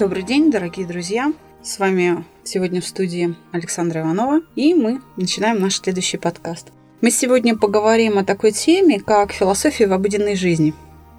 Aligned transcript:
Добрый 0.00 0.22
день, 0.22 0.50
дорогие 0.50 0.86
друзья! 0.86 1.30
С 1.62 1.78
вами 1.78 2.24
сегодня 2.42 2.80
в 2.80 2.86
студии 2.86 3.36
Александра 3.52 4.00
Иванова, 4.00 4.40
и 4.56 4.72
мы 4.72 5.02
начинаем 5.18 5.60
наш 5.60 5.78
следующий 5.78 6.16
подкаст. 6.16 6.68
Мы 7.02 7.10
сегодня 7.10 7.54
поговорим 7.54 8.16
о 8.16 8.24
такой 8.24 8.52
теме, 8.52 8.98
как 8.98 9.32
философия 9.32 9.86
в 9.86 9.92
обыденной 9.92 10.36
жизни. 10.36 10.72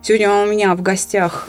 Сегодня 0.04 0.32
у 0.32 0.48
меня 0.48 0.74
в 0.74 0.82
гостях 0.82 1.48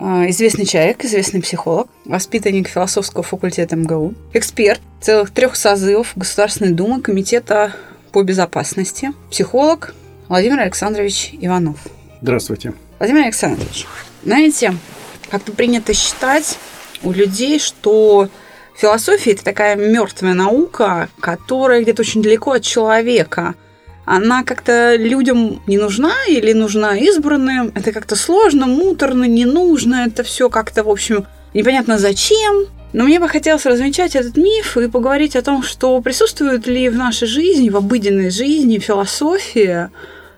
а, 0.00 0.28
известный 0.30 0.66
человек, 0.66 1.04
известный 1.04 1.40
психолог, 1.40 1.86
воспитанник 2.04 2.66
философского 2.66 3.22
факультета 3.22 3.76
МГУ, 3.76 4.14
эксперт 4.32 4.80
целых 5.00 5.30
трех 5.30 5.54
созывов 5.54 6.12
Государственной 6.16 6.72
Думы 6.72 7.00
Комитета 7.00 7.72
по 8.10 8.24
безопасности, 8.24 9.12
психолог 9.30 9.94
Владимир 10.26 10.58
Александрович 10.58 11.30
Иванов. 11.40 11.78
Здравствуйте. 12.20 12.74
Владимир 12.98 13.22
Александрович, 13.22 13.86
знаете, 14.24 14.74
как-то 15.30 15.52
принято 15.52 15.94
считать 15.94 16.58
у 17.04 17.12
людей, 17.12 17.60
что 17.60 18.28
философия 18.76 19.30
это 19.30 19.44
такая 19.44 19.76
мертвая 19.76 20.34
наука, 20.34 21.08
которая 21.20 21.82
где-то 21.82 22.02
очень 22.02 22.20
далеко 22.20 22.50
от 22.50 22.64
человека. 22.64 23.54
Она 24.04 24.42
как-то 24.44 24.96
людям 24.96 25.62
не 25.66 25.78
нужна 25.78 26.14
или 26.28 26.52
нужна 26.52 26.96
избранным. 26.96 27.72
Это 27.74 27.92
как-то 27.92 28.16
сложно, 28.16 28.66
муторно, 28.66 29.24
не 29.24 29.44
нужно. 29.44 30.06
Это 30.06 30.22
все 30.22 30.48
как-то, 30.48 30.84
в 30.84 30.88
общем, 30.88 31.26
непонятно 31.54 31.98
зачем. 31.98 32.66
Но 32.92 33.04
мне 33.04 33.20
бы 33.20 33.28
хотелось 33.28 33.66
развенчать 33.66 34.16
этот 34.16 34.36
миф 34.36 34.76
и 34.76 34.88
поговорить 34.88 35.36
о 35.36 35.42
том, 35.42 35.62
что 35.62 36.00
присутствует 36.00 36.66
ли 36.66 36.88
в 36.88 36.96
нашей 36.96 37.28
жизни, 37.28 37.70
в 37.70 37.76
обыденной 37.76 38.30
жизни 38.30 38.78
философия, 38.78 39.90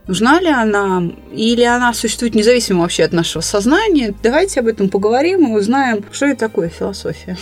Нужна 0.08 0.40
ли 0.40 0.48
она, 0.48 1.02
или 1.32 1.62
она 1.62 1.94
существует 1.94 2.34
независимо 2.34 2.80
вообще 2.80 3.04
от 3.04 3.12
нашего 3.12 3.40
сознания? 3.40 4.12
Давайте 4.20 4.58
об 4.58 4.66
этом 4.66 4.88
поговорим 4.88 5.46
и 5.46 5.56
узнаем, 5.56 6.04
что 6.10 6.26
это 6.26 6.40
такое 6.40 6.68
философия. 6.68 7.36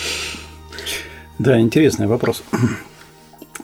Да, 1.38 1.58
интересный 1.58 2.06
вопрос. 2.06 2.42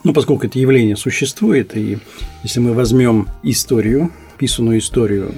Ну, 0.06 0.12
поскольку 0.12 0.46
это 0.46 0.56
явление 0.56 0.94
существует, 0.94 1.76
и 1.76 1.98
если 2.44 2.60
мы 2.60 2.74
возьмем 2.74 3.26
историю, 3.42 4.12
писанную 4.38 4.78
историю 4.78 5.34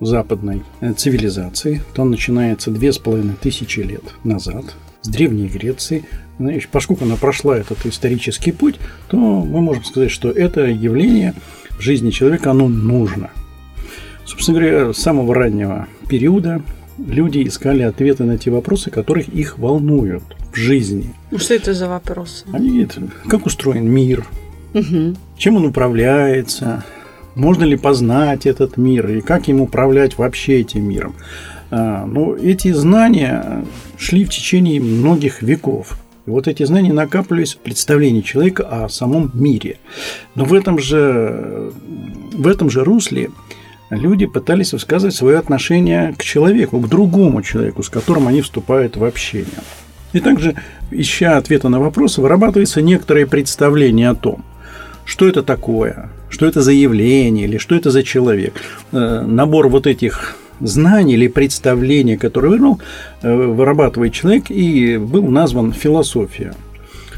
западной 0.00 0.64
цивилизации, 0.96 1.80
то 1.94 2.02
он 2.02 2.10
начинается 2.10 2.72
две 2.72 2.92
с 2.92 2.98
половиной 2.98 3.36
тысячи 3.40 3.78
лет 3.78 4.02
назад, 4.24 4.64
с 5.02 5.08
Древней 5.08 5.46
Греции. 5.46 6.04
Знаешь, 6.40 6.68
поскольку 6.68 7.04
она 7.04 7.14
прошла 7.14 7.56
этот 7.56 7.86
исторический 7.86 8.50
путь, 8.50 8.80
то 9.06 9.16
мы 9.16 9.60
можем 9.60 9.84
сказать, 9.84 10.10
что 10.10 10.32
это 10.32 10.62
явление– 10.62 11.34
жизни 11.78 12.10
человека 12.10 12.50
оно 12.50 12.66
нужно. 12.66 13.30
Собственно 14.24 14.58
говоря, 14.58 14.92
с 14.92 14.98
самого 14.98 15.32
раннего 15.32 15.86
периода 16.08 16.60
люди 16.98 17.46
искали 17.46 17.82
ответы 17.82 18.24
на 18.24 18.36
те 18.36 18.50
вопросы, 18.50 18.90
которые 18.90 19.26
их 19.26 19.58
волнуют 19.58 20.24
в 20.52 20.56
жизни. 20.56 21.14
Ну, 21.30 21.38
что 21.38 21.54
это 21.54 21.74
за 21.74 21.88
вопросы? 21.88 22.44
Они 22.52 22.86
как 23.28 23.46
устроен 23.46 23.88
мир, 23.88 24.26
угу. 24.74 25.16
чем 25.36 25.56
он 25.56 25.66
управляется, 25.66 26.84
можно 27.34 27.64
ли 27.64 27.76
познать 27.76 28.46
этот 28.46 28.76
мир 28.76 29.08
и 29.08 29.20
как 29.20 29.48
им 29.48 29.60
управлять 29.60 30.18
вообще 30.18 30.60
этим 30.60 30.88
миром. 30.88 31.14
А, 31.70 32.04
ну, 32.04 32.34
эти 32.34 32.72
знания 32.72 33.64
шли 33.96 34.24
в 34.24 34.28
течение 34.28 34.80
многих 34.80 35.42
веков. 35.42 35.98
И 36.26 36.30
вот 36.30 36.46
эти 36.46 36.62
знания 36.64 36.92
накапливались 36.92 37.54
в 37.54 37.58
представлении 37.58 38.20
человека 38.20 38.84
о 38.84 38.88
самом 38.88 39.30
мире. 39.34 39.78
Но 40.34 40.44
в 40.44 40.54
этом 40.54 40.78
же, 40.78 41.72
в 42.32 42.46
этом 42.46 42.70
же 42.70 42.84
русле 42.84 43.30
люди 43.90 44.26
пытались 44.26 44.72
высказывать 44.72 45.14
свое 45.14 45.38
отношение 45.38 46.14
к 46.16 46.22
человеку, 46.22 46.78
к 46.78 46.88
другому 46.88 47.42
человеку, 47.42 47.82
с 47.82 47.88
которым 47.88 48.28
они 48.28 48.42
вступают 48.42 48.96
в 48.96 49.04
общение. 49.04 49.46
И 50.12 50.20
также, 50.20 50.54
ища 50.90 51.36
ответа 51.36 51.68
на 51.68 51.80
вопросы, 51.80 52.20
вырабатывается 52.20 52.82
некоторое 52.82 53.26
представление 53.26 54.10
о 54.10 54.14
том, 54.14 54.44
что 55.04 55.26
это 55.26 55.42
такое, 55.42 56.10
что 56.28 56.46
это 56.46 56.62
за 56.62 56.72
явление 56.72 57.46
или 57.46 57.58
что 57.58 57.74
это 57.74 57.90
за 57.90 58.02
человек. 58.02 58.54
Э, 58.92 59.24
набор 59.26 59.68
вот 59.68 59.86
этих 59.86 60.36
знаний 60.60 61.14
или 61.14 61.28
представления, 61.28 62.16
которое 62.16 62.48
выбрал, 62.48 62.80
э, 63.22 63.34
вырабатывает 63.34 64.12
человек, 64.12 64.50
и 64.50 64.96
был 64.96 65.26
назван 65.28 65.72
философия. 65.72 66.54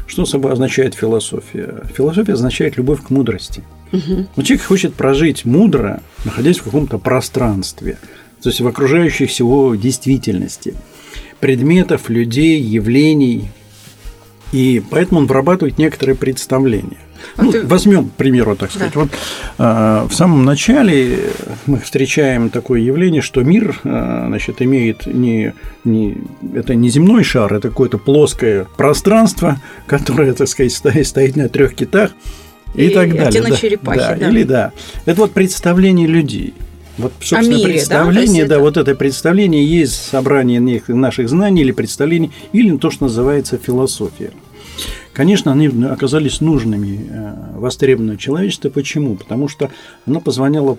Что 0.07 0.25
собой 0.25 0.53
означает 0.53 0.93
философия? 0.93 1.83
Философия 1.95 2.33
означает 2.33 2.77
любовь 2.77 3.01
к 3.01 3.09
мудрости. 3.09 3.63
Угу. 3.91 4.43
Человек 4.43 4.65
хочет 4.65 4.93
прожить 4.93 5.45
мудро, 5.45 6.01
находясь 6.25 6.59
в 6.59 6.63
каком-то 6.63 6.97
пространстве, 6.97 7.97
то 8.41 8.49
есть 8.49 8.61
в 8.61 8.67
окружающей 8.67 9.25
всего 9.25 9.75
действительности, 9.75 10.75
предметов, 11.39 12.09
людей, 12.09 12.61
явлений. 12.61 13.49
И 14.51 14.81
поэтому 14.89 15.21
он 15.21 15.27
вырабатывает 15.27 15.77
некоторые 15.77 16.15
представления. 16.15 16.97
А 17.37 17.43
ну, 17.43 17.51
ты... 17.51 17.65
Возьмем, 17.65 18.09
к 18.09 18.13
примеру, 18.13 18.55
так 18.55 18.71
сказать. 18.71 18.93
Да. 18.93 18.99
Вот 19.01 19.09
э, 19.57 20.07
в 20.09 20.13
самом 20.13 20.45
начале 20.45 21.19
мы 21.65 21.79
встречаем 21.79 22.49
такое 22.49 22.81
явление, 22.81 23.21
что 23.21 23.43
мир 23.43 23.79
э, 23.83 24.23
значит, 24.27 24.61
имеет 24.61 25.05
не, 25.07 25.53
не, 25.83 26.17
это 26.53 26.75
не 26.75 26.89
земной 26.89 27.23
шар, 27.23 27.53
это 27.53 27.69
какое-то 27.69 27.97
плоское 27.97 28.67
пространство, 28.77 29.59
которое, 29.87 30.33
так 30.33 30.47
сказать, 30.47 30.73
стоит, 30.73 31.07
стоит 31.07 31.35
на 31.35 31.49
трех 31.49 31.75
китах 31.75 32.11
и, 32.75 32.87
и 32.87 32.89
так 32.89 33.13
далее. 33.13 33.41
Да, 33.41 33.55
черепахи, 33.55 33.99
да, 33.99 34.15
да. 34.15 34.29
Или 34.29 34.43
да. 34.43 34.71
Это 35.05 35.21
вот 35.21 35.31
представление 35.31 36.07
людей. 36.07 36.53
Вот, 36.97 37.11
собственно, 37.19 37.55
мире, 37.55 37.73
представление, 37.73 38.45
да, 38.45 38.55
да, 38.55 38.61
вот 38.61 38.77
это 38.77 38.95
представление 38.95 39.65
есть 39.65 39.95
собрание 39.95 40.81
наших 40.87 41.29
знаний 41.29 41.61
или 41.61 41.71
представлений, 41.71 42.31
или 42.53 42.77
то, 42.77 42.89
что 42.89 43.05
называется 43.05 43.57
философия. 43.57 44.31
Конечно, 45.13 45.51
они 45.51 45.67
оказались 45.85 46.41
нужными 46.41 47.09
э, 47.09 47.57
востребованное 47.57 48.17
человечество. 48.17 48.69
Почему? 48.69 49.15
Потому 49.15 49.47
что 49.47 49.71
оно 50.05 50.19
позвонило, 50.19 50.77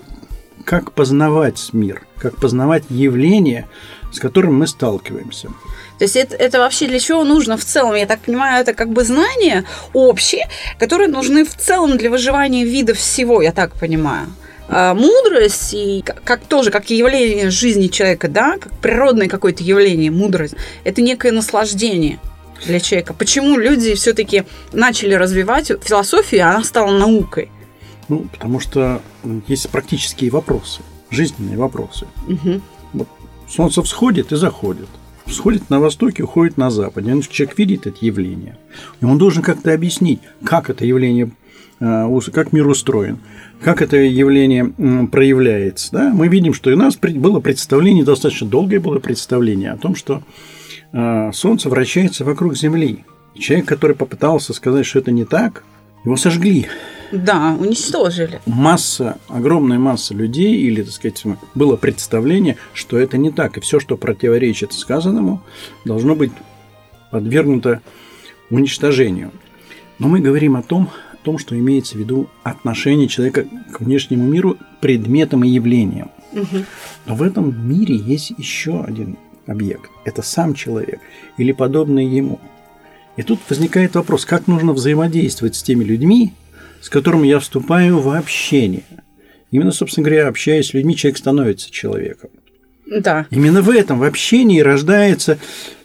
как 0.63 0.91
познавать 0.91 1.69
мир, 1.73 2.05
как 2.17 2.37
познавать 2.37 2.83
явления, 2.89 3.67
с 4.11 4.19
которым 4.19 4.59
мы 4.59 4.67
сталкиваемся. 4.67 5.49
То 5.97 6.03
есть 6.03 6.15
это, 6.15 6.35
это 6.35 6.59
вообще 6.59 6.87
для 6.87 6.99
чего 6.99 7.23
нужно 7.23 7.57
в 7.57 7.65
целом? 7.65 7.95
Я 7.95 8.05
так 8.05 8.19
понимаю, 8.19 8.61
это 8.61 8.73
как 8.73 8.89
бы 8.89 9.03
знания 9.03 9.65
общие, 9.93 10.47
которые 10.79 11.07
нужны 11.07 11.43
в 11.43 11.55
целом 11.55 11.97
для 11.97 12.11
выживания 12.11 12.63
вида 12.63 12.93
всего, 12.93 13.41
я 13.41 13.51
так 13.51 13.73
понимаю 13.73 14.27
мудрость 14.69 15.73
и 15.73 16.03
как 16.23 16.41
тоже 16.41 16.71
как 16.71 16.89
явление 16.89 17.49
жизни 17.49 17.87
человека, 17.87 18.27
да, 18.27 18.57
как 18.57 18.73
природное 18.79 19.27
какое-то 19.27 19.63
явление, 19.63 20.11
мудрость, 20.11 20.55
это 20.83 21.01
некое 21.01 21.31
наслаждение 21.31 22.19
для 22.65 22.79
человека? 22.79 23.13
Почему 23.13 23.57
люди 23.57 23.93
все-таки 23.95 24.43
начали 24.73 25.13
развивать 25.13 25.71
философию, 25.81 26.45
а 26.45 26.49
она 26.51 26.63
стала 26.63 26.91
наукой? 26.97 27.49
Ну, 28.09 28.25
потому 28.31 28.59
что 28.59 29.01
есть 29.47 29.69
практические 29.69 30.31
вопросы, 30.31 30.81
жизненные 31.09 31.57
вопросы. 31.57 32.07
Угу. 32.27 32.61
Вот 32.93 33.07
солнце 33.49 33.81
всходит 33.83 34.31
и 34.31 34.35
заходит. 34.35 34.87
Всходит 35.25 35.69
на 35.69 35.81
востоке, 35.81 36.23
уходит 36.23 36.55
на 36.55 36.69
западе. 36.71 37.21
Человек 37.29 37.57
видит 37.57 37.85
это 37.85 37.97
явление. 37.99 38.57
И 39.01 39.05
он 39.05 39.17
должен 39.17 39.43
как-то 39.43 39.73
объяснить, 39.73 40.21
как 40.45 40.69
это 40.69 40.85
явление 40.85 41.29
как 41.79 42.53
мир 42.53 42.67
устроен, 42.67 43.19
как 43.61 43.81
это 43.81 43.97
явление 43.97 44.65
проявляется. 45.07 45.91
Да? 45.91 46.11
Мы 46.13 46.27
видим, 46.27 46.53
что 46.53 46.71
у 46.71 46.75
нас 46.75 46.97
было 46.97 47.39
представление, 47.39 48.03
достаточно 48.03 48.47
долгое 48.47 48.79
было 48.79 48.99
представление 48.99 49.71
о 49.71 49.77
том, 49.77 49.95
что 49.95 50.23
а, 50.93 51.31
Солнце 51.31 51.69
вращается 51.69 52.25
вокруг 52.25 52.55
Земли. 52.55 53.05
Человек, 53.37 53.67
который 53.67 53.95
попытался 53.95 54.53
сказать, 54.53 54.85
что 54.85 54.99
это 54.99 55.11
не 55.11 55.25
так, 55.25 55.63
его 56.03 56.17
сожгли. 56.17 56.67
Да, 57.11 57.55
уничтожили. 57.59 58.41
Масса, 58.45 59.17
огромная 59.27 59.79
масса 59.79 60.13
людей, 60.13 60.55
или, 60.55 60.81
так 60.81 60.93
сказать, 60.93 61.23
было 61.55 61.75
представление, 61.75 62.57
что 62.73 62.97
это 62.97 63.17
не 63.17 63.31
так. 63.31 63.57
И 63.57 63.61
все, 63.61 63.79
что 63.79 63.97
противоречит 63.97 64.73
сказанному, 64.73 65.41
должно 65.85 66.15
быть 66.15 66.31
подвергнуто 67.11 67.81
уничтожению. 68.49 69.31
Но 69.99 70.07
мы 70.07 70.19
говорим 70.19 70.55
о 70.55 70.61
том, 70.61 70.89
том, 71.27 71.37
что 71.37 71.59
имеется 71.59 71.95
в 71.95 71.99
виду 71.99 72.29
отношение 72.43 73.09
человека 73.09 73.45
к 73.73 73.81
внешнему 73.81 74.25
миру, 74.25 74.57
предметам 74.79 75.43
и 75.43 75.49
явлениям. 75.49 76.09
Угу. 76.31 76.63
Но 77.05 77.15
в 77.15 77.21
этом 77.21 77.69
мире 77.69 77.97
есть 77.97 78.31
еще 78.37 78.81
один 78.81 79.17
объект, 79.45 79.91
это 80.05 80.21
сам 80.21 80.53
человек 80.53 81.01
или 81.37 81.51
подобный 81.51 82.05
ему. 82.05 82.39
И 83.17 83.23
тут 83.23 83.41
возникает 83.49 83.95
вопрос, 83.95 84.23
как 84.23 84.47
нужно 84.47 84.71
взаимодействовать 84.71 85.55
с 85.55 85.63
теми 85.63 85.83
людьми, 85.83 86.31
с 86.79 86.87
которыми 86.87 87.27
я 87.27 87.39
вступаю 87.39 87.99
в 87.99 88.07
общение. 88.17 88.85
Именно, 89.51 89.73
собственно 89.73 90.05
говоря, 90.05 90.29
общаясь 90.29 90.67
с 90.67 90.73
людьми, 90.73 90.95
человек 90.95 91.17
становится 91.17 91.69
человеком. 91.69 92.29
Да. 92.85 93.27
Именно 93.31 93.61
в 93.61 93.69
этом, 93.69 93.99
в 93.99 94.03
общении 94.03 94.61
рождается 94.61 95.39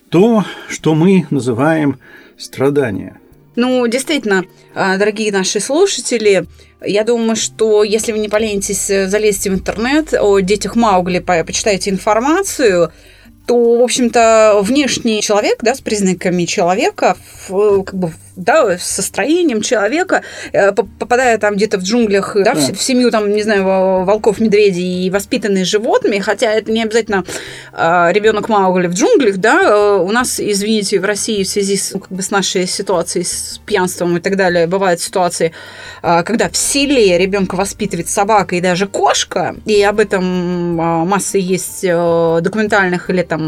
то, 0.08 0.44
что 0.68 0.94
мы 0.94 1.26
называем 1.30 1.98
страдание. 2.38 3.16
Ну, 3.54 3.86
действительно, 3.86 4.44
а, 4.74 4.96
дорогие 4.96 5.30
наши 5.30 5.60
слушатели, 5.60 6.46
я 6.84 7.04
думаю, 7.04 7.36
что 7.36 7.84
если 7.84 8.12
вы 8.12 8.18
не 8.18 8.28
поленитесь, 8.28 8.88
э, 8.90 9.06
залезьте 9.08 9.50
в 9.50 9.54
интернет 9.54 10.14
о 10.14 10.40
детях 10.40 10.74
Маугли, 10.74 11.18
почитайте 11.18 11.90
информацию, 11.90 12.92
то, 13.46 13.78
в 13.78 13.82
общем-то, 13.82 14.60
внешний 14.62 15.22
человек, 15.22 15.58
да, 15.62 15.74
с 15.74 15.80
признаками 15.80 16.44
человека, 16.44 17.16
как 17.48 17.94
бы 17.94 18.12
да, 18.36 18.78
с 18.78 19.02
строением 19.02 19.60
человека, 19.60 20.22
э, 20.52 20.72
попадая 20.72 21.38
там 21.38 21.56
где-то 21.56 21.78
в 21.78 21.82
джунглях, 21.82 22.34
да, 22.34 22.54
да. 22.54 22.60
В, 22.60 22.72
в 22.72 22.82
семью, 22.82 23.10
там, 23.10 23.30
не 23.30 23.42
знаю, 23.42 24.04
волков, 24.04 24.40
медведей 24.40 25.06
и 25.06 25.10
воспитанные 25.10 25.64
животными, 25.64 26.18
хотя 26.18 26.52
это 26.52 26.72
не 26.72 26.82
обязательно 26.82 27.24
э, 27.72 28.08
ребенок 28.12 28.48
Маугли 28.48 28.86
в 28.86 28.94
джунглях, 28.94 29.36
да, 29.36 29.62
э, 29.62 29.96
у 29.98 30.10
нас, 30.10 30.40
извините, 30.40 31.00
в 31.00 31.04
России 31.04 31.42
в 31.42 31.48
связи 31.48 31.76
с, 31.76 31.92
как 31.92 32.08
бы, 32.10 32.22
с 32.22 32.30
нашей 32.30 32.66
ситуацией, 32.66 33.24
с 33.24 33.60
пьянством 33.66 34.16
и 34.16 34.20
так 34.20 34.36
далее, 34.36 34.66
бывают 34.66 35.00
ситуации, 35.00 35.52
э, 36.02 36.22
когда 36.22 36.48
в 36.48 36.56
селе 36.56 37.18
ребенка 37.18 37.56
воспитывает 37.56 38.08
собака 38.08 38.56
и 38.56 38.60
даже 38.60 38.86
кошка, 38.86 39.56
и 39.66 39.82
об 39.82 40.00
этом 40.00 40.80
э, 40.80 41.04
масса 41.04 41.38
есть 41.38 41.84
э, 41.84 42.38
документальных 42.42 43.10
или 43.10 43.22
там 43.22 43.41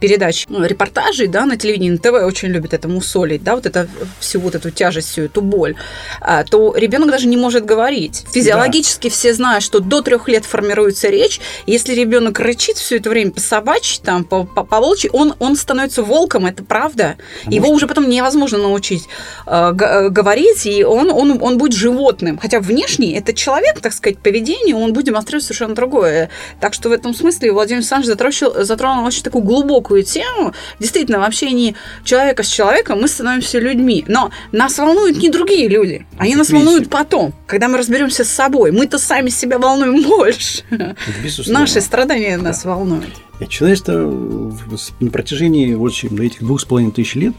передач, 0.00 0.46
ну, 0.48 0.64
репортажей, 0.64 1.26
да, 1.26 1.46
на 1.46 1.56
телевидении, 1.56 1.90
на 1.90 1.98
ТВ 1.98 2.24
очень 2.24 2.48
любят 2.48 2.74
это 2.74 2.88
мусолить, 2.88 3.42
да, 3.42 3.54
вот 3.54 3.66
это 3.66 3.88
всю 4.20 4.40
вот 4.40 4.54
эту 4.54 4.70
тяжесть, 4.70 5.08
всю 5.08 5.22
эту 5.22 5.42
боль, 5.42 5.74
а, 6.20 6.44
то 6.44 6.74
ребенок 6.76 7.10
даже 7.10 7.26
не 7.26 7.36
может 7.36 7.64
говорить. 7.64 8.24
Физиологически 8.32 9.08
да. 9.08 9.14
все 9.14 9.34
знают, 9.34 9.64
что 9.64 9.80
до 9.80 10.02
трех 10.02 10.28
лет 10.28 10.44
формируется 10.44 11.08
речь. 11.08 11.40
Если 11.66 11.94
ребенок 11.94 12.38
рычит 12.40 12.76
все 12.76 12.96
это 12.96 13.10
время 13.10 13.30
по 13.30 13.40
собачьи, 13.40 14.00
там, 14.02 14.24
по, 14.24 14.44
по, 14.44 14.64
по 14.64 14.80
волчьи, 14.80 15.10
он, 15.12 15.34
он 15.38 15.56
становится 15.56 16.02
волком, 16.02 16.46
это 16.46 16.62
правда. 16.62 17.16
А 17.46 17.50
Его 17.50 17.68
уже 17.68 17.86
потом 17.86 18.08
невозможно 18.08 18.58
научить 18.58 19.04
э, 19.46 19.72
говорить, 19.72 20.66
и 20.66 20.84
он, 20.84 21.10
он, 21.10 21.38
он 21.42 21.58
будет 21.58 21.72
животным. 21.72 22.38
Хотя 22.38 22.60
внешне 22.60 23.16
это 23.18 23.32
человек, 23.32 23.80
так 23.80 23.92
сказать, 23.92 24.18
поведение, 24.18 24.74
он 24.74 24.92
будет 24.92 25.06
демонстрировать 25.06 25.44
совершенно 25.44 25.74
другое. 25.74 26.30
Так 26.60 26.74
что 26.74 26.88
в 26.88 26.92
этом 26.92 27.14
смысле 27.14 27.52
Владимир 27.52 27.78
Александрович 27.78 28.08
затронул, 28.08 28.64
затронул 28.64 29.04
очень 29.04 29.22
такую 29.28 29.44
глубокую 29.44 30.02
тему. 30.02 30.52
Действительно, 30.78 31.20
в 31.20 31.22
общении 31.22 31.74
человека 32.04 32.42
с 32.42 32.48
человеком 32.48 33.00
мы 33.00 33.08
становимся 33.08 33.58
людьми. 33.58 34.04
Но 34.08 34.30
нас 34.52 34.78
волнуют 34.78 35.18
не 35.18 35.30
другие 35.30 35.68
люди. 35.68 36.06
Они 36.18 36.34
нас 36.34 36.50
волнуют 36.50 36.90
потом, 36.90 37.34
когда 37.46 37.68
мы 37.68 37.78
разберемся 37.78 38.24
с 38.24 38.28
собой. 38.28 38.72
Мы-то 38.72 38.98
сами 38.98 39.28
себя 39.28 39.58
волнуем 39.58 40.02
больше. 40.02 40.62
Наши 41.46 41.80
страдания 41.80 42.36
да. 42.38 42.44
нас 42.44 42.64
волнуют. 42.64 43.12
И 43.40 43.46
человечество 43.46 43.92
на 45.00 45.10
протяжении 45.10 45.74
вот, 45.74 45.92
этих 45.92 46.40
двух 46.40 46.60
с 46.60 46.64
половиной 46.64 46.92
тысяч 46.92 47.14
лет, 47.14 47.34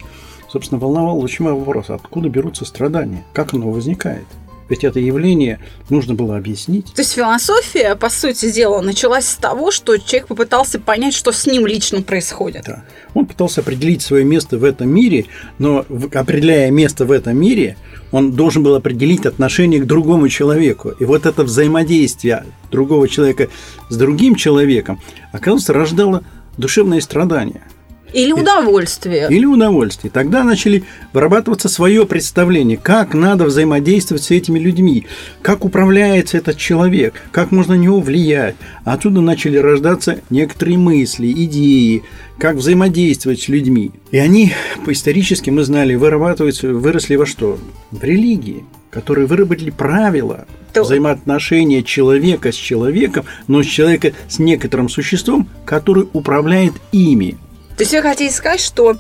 собственно, 0.49 0.79
волновал 0.79 1.19
очень 1.19 1.45
вопрос, 1.45 1.89
откуда 1.89 2.29
берутся 2.29 2.65
страдания, 2.65 3.25
как 3.33 3.53
оно 3.53 3.69
возникает. 3.69 4.25
Ведь 4.69 4.83
это 4.83 4.99
явление 4.99 5.59
нужно 5.89 6.13
было 6.13 6.37
объяснить. 6.37 6.93
То 6.93 7.01
есть 7.01 7.13
философия, 7.13 7.95
по 7.95 8.09
сути 8.09 8.51
дела, 8.51 8.81
началась 8.81 9.27
с 9.27 9.35
того, 9.35 9.71
что 9.71 9.97
человек 9.97 10.27
попытался 10.27 10.79
понять, 10.79 11.13
что 11.13 11.31
с 11.31 11.45
ним 11.47 11.65
лично 11.65 12.01
происходит. 12.01 12.65
Да. 12.65 12.83
Он 13.13 13.25
пытался 13.25 13.61
определить 13.61 14.01
свое 14.01 14.23
место 14.23 14.57
в 14.57 14.63
этом 14.63 14.89
мире, 14.89 15.25
но 15.57 15.85
определяя 16.13 16.69
место 16.69 17.05
в 17.05 17.11
этом 17.11 17.37
мире, 17.37 17.77
он 18.11 18.33
должен 18.33 18.63
был 18.63 18.75
определить 18.75 19.25
отношение 19.25 19.81
к 19.81 19.85
другому 19.85 20.29
человеку. 20.29 20.89
И 20.99 21.05
вот 21.05 21.25
это 21.25 21.43
взаимодействие 21.43 22.45
другого 22.71 23.07
человека 23.07 23.49
с 23.89 23.97
другим 23.97 24.35
человеком, 24.35 24.99
оказывается, 25.31 25.73
рождало 25.73 26.23
душевное 26.57 27.01
страдание– 27.01 27.63
или 28.13 28.31
удовольствие. 28.31 29.27
Или 29.29 29.45
удовольствие. 29.45 30.11
Тогда 30.11 30.43
начали 30.43 30.83
вырабатываться 31.13 31.69
свое 31.69 32.05
представление, 32.05 32.77
как 32.77 33.13
надо 33.13 33.45
взаимодействовать 33.45 34.23
с 34.23 34.31
этими 34.31 34.59
людьми, 34.59 35.05
как 35.41 35.65
управляется 35.65 36.37
этот 36.37 36.57
человек, 36.57 37.13
как 37.31 37.51
можно 37.51 37.75
на 37.75 37.79
него 37.79 37.99
влиять. 37.99 38.55
Отсюда 38.83 39.21
начали 39.21 39.57
рождаться 39.57 40.19
некоторые 40.29 40.77
мысли, 40.77 41.31
идеи, 41.31 42.03
как 42.37 42.55
взаимодействовать 42.55 43.41
с 43.41 43.47
людьми. 43.47 43.91
И 44.11 44.17
они, 44.17 44.53
по 44.85 44.91
исторически 44.91 45.49
мы 45.49 45.63
знали, 45.63 45.95
вырабатываются, 45.95 46.69
выросли 46.69 47.15
во 47.15 47.25
что? 47.25 47.59
В 47.91 48.03
религии 48.03 48.63
которые 48.89 49.27
выработали 49.27 49.69
правила 49.69 50.45
то... 50.73 50.83
взаимоотношения 50.83 51.83
человека 51.83 52.51
с 52.51 52.55
человеком, 52.55 53.25
но 53.47 53.63
с 53.63 53.65
человека 53.65 54.13
с 54.27 54.39
некоторым 54.39 54.89
существом, 54.89 55.47
который 55.65 56.07
управляет 56.13 56.73
ими. 56.91 57.37
То 57.79 57.83
есть 57.83 57.93
вы 57.93 58.01
хотите 58.01 58.35
сказать, 58.35 58.59
что 58.59 58.97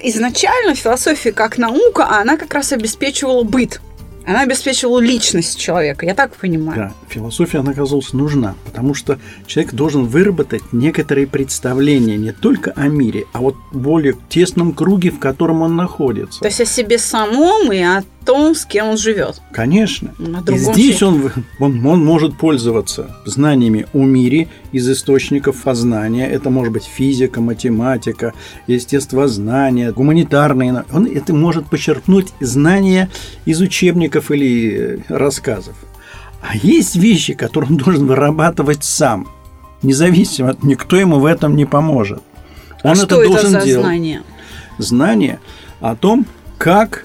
изначально 0.00 0.74
философия 0.74 1.30
как 1.30 1.58
наука, 1.58 2.08
она 2.08 2.38
как 2.38 2.54
раз 2.54 2.72
обеспечивала 2.72 3.42
быт. 3.42 3.82
Она 4.24 4.40
обеспечивала 4.40 4.98
личность 4.98 5.58
человека, 5.58 6.06
я 6.06 6.14
так 6.14 6.34
понимаю. 6.34 6.74
Да, 6.74 6.92
философия, 7.10 7.58
она 7.58 7.72
оказалась 7.72 8.14
нужна, 8.14 8.54
потому 8.64 8.94
что 8.94 9.18
человек 9.46 9.74
должен 9.74 10.06
выработать 10.06 10.62
некоторые 10.72 11.26
представления 11.26 12.16
не 12.16 12.32
только 12.32 12.70
о 12.70 12.88
мире, 12.88 13.26
а 13.34 13.40
вот 13.40 13.56
более 13.72 14.16
тесном 14.30 14.72
круге, 14.72 15.10
в 15.10 15.18
котором 15.18 15.60
он 15.60 15.76
находится. 15.76 16.40
То 16.40 16.46
есть 16.46 16.62
о 16.62 16.64
себе 16.64 16.96
самом 16.96 17.70
и 17.70 17.82
о 17.82 18.02
том, 18.24 18.54
с 18.54 18.64
кем 18.64 18.88
он 18.88 18.96
живет. 18.96 19.40
Конечно. 19.52 20.14
И 20.48 20.56
здесь 20.56 21.02
он, 21.02 21.30
он, 21.60 21.84
он 21.86 22.04
может 22.04 22.36
пользоваться 22.36 23.16
знаниями 23.24 23.86
о 23.92 24.04
мире 24.04 24.48
из 24.72 24.88
источников 24.88 25.62
познания. 25.62 26.28
Это 26.28 26.50
может 26.50 26.72
быть 26.72 26.84
физика, 26.84 27.40
математика, 27.40 28.32
естествознание, 28.66 29.92
гуманитарные. 29.92 30.84
Он 30.92 31.06
это 31.06 31.34
может 31.34 31.66
почерпнуть 31.66 32.32
знания 32.40 33.10
из 33.44 33.60
учебников 33.60 34.30
или 34.30 34.72
э, 34.72 34.98
рассказов. 35.08 35.76
А 36.42 36.56
есть 36.56 36.96
вещи, 36.96 37.34
которые 37.34 37.70
он 37.70 37.76
должен 37.78 38.06
вырабатывать 38.06 38.84
сам, 38.84 39.28
независимо 39.82 40.50
от 40.50 40.62
никто 40.62 40.96
ему 40.96 41.18
в 41.18 41.24
этом 41.24 41.56
не 41.56 41.64
поможет. 41.64 42.22
Он 42.82 42.90
а 42.90 42.92
это 42.92 43.06
что 43.06 43.24
должен 43.24 43.50
это 43.50 43.60
за 43.60 43.66
делать. 43.66 43.86
знание? 43.86 44.22
Знание 44.78 45.40
о 45.80 45.96
том, 45.96 46.26
как 46.58 47.04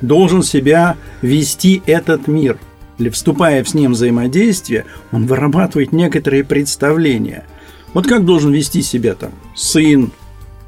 должен 0.00 0.42
себя 0.42 0.96
вести 1.22 1.82
этот 1.86 2.26
мир. 2.26 2.58
Или 2.98 3.08
вступая 3.08 3.64
с 3.64 3.72
ним 3.74 3.92
в 3.92 3.94
взаимодействие, 3.94 4.84
он 5.10 5.26
вырабатывает 5.26 5.92
некоторые 5.92 6.44
представления. 6.44 7.46
Вот 7.94 8.06
как 8.06 8.24
должен 8.24 8.52
вести 8.52 8.82
себя 8.82 9.14
там 9.14 9.32
сын, 9.56 10.12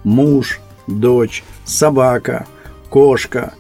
муж, 0.02 0.60
дочь, 0.86 1.44
собака, 1.64 2.46
кошка, 2.88 3.52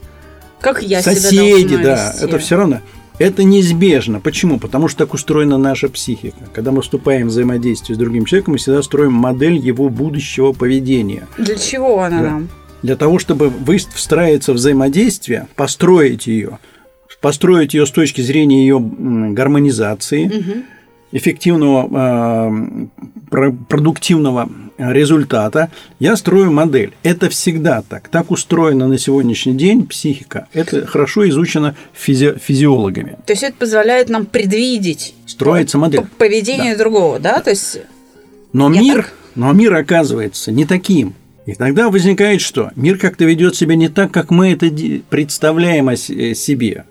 как 0.62 0.82
я 0.82 1.02
соседи, 1.02 1.68
себя 1.68 1.82
да, 1.82 2.12
вести. 2.12 2.24
это 2.24 2.38
все 2.38 2.56
равно. 2.56 2.80
Это 3.18 3.44
неизбежно. 3.44 4.20
Почему? 4.20 4.58
Потому 4.58 4.88
что 4.88 5.00
так 5.00 5.12
устроена 5.12 5.58
наша 5.58 5.88
психика. 5.88 6.38
Когда 6.54 6.70
мы 6.70 6.82
вступаем 6.82 7.26
в 7.26 7.30
взаимодействие 7.30 7.94
с 7.94 7.98
другим 7.98 8.24
человеком, 8.24 8.52
мы 8.52 8.58
всегда 8.58 8.82
строим 8.82 9.12
модель 9.12 9.56
его 9.56 9.88
будущего 9.90 10.52
поведения. 10.52 11.28
Для 11.36 11.56
чего 11.56 12.00
она 12.00 12.22
да. 12.22 12.30
нам? 12.30 12.48
Для 12.82 12.96
того, 12.96 13.18
чтобы 13.18 13.48
вы 13.48 13.78
встраиваться 13.78 14.52
в 14.52 14.56
взаимодействие, 14.56 15.46
построить 15.54 16.26
ее, 16.26 16.58
построить 17.20 17.74
ее 17.74 17.86
с 17.86 17.90
точки 17.90 18.20
зрения 18.20 18.62
ее 18.62 18.80
гармонизации, 18.80 20.26
угу. 20.26 20.64
эффективного, 21.12 22.88
э, 23.30 23.48
продуктивного 23.68 24.48
результата, 24.78 25.70
я 26.00 26.16
строю 26.16 26.50
модель. 26.50 26.92
Это 27.02 27.28
всегда 27.28 27.82
так. 27.82 28.08
Так 28.08 28.30
устроена 28.30 28.88
на 28.88 28.98
сегодняшний 28.98 29.54
день 29.54 29.86
психика. 29.86 30.48
Это 30.52 30.86
хорошо 30.86 31.28
изучено 31.28 31.76
физи 31.92 32.34
физиологами. 32.38 33.16
То 33.26 33.32
есть 33.32 33.42
это 33.42 33.54
позволяет 33.56 34.08
нам 34.08 34.26
предвидеть 34.26 35.14
строится 35.26 35.78
модель 35.78 36.04
поведение 36.18 36.72
да. 36.72 36.78
другого, 36.78 37.18
да? 37.18 37.40
То 37.40 37.50
есть 37.50 37.78
но 38.52 38.68
мир, 38.68 39.04
так... 39.04 39.14
но 39.34 39.52
мир 39.52 39.74
оказывается 39.74 40.50
не 40.50 40.66
таким. 40.66 41.14
И 41.44 41.54
тогда 41.54 41.90
возникает 41.90 42.40
что? 42.40 42.70
Мир 42.76 42.98
как-то 42.98 43.24
ведет 43.24 43.56
себя 43.56 43.74
не 43.74 43.88
так, 43.88 44.12
как 44.12 44.30
мы 44.30 44.52
это 44.52 44.70
представляем 45.10 45.88
о 45.88 45.94
э, 45.94 45.96
себе. 45.96 46.84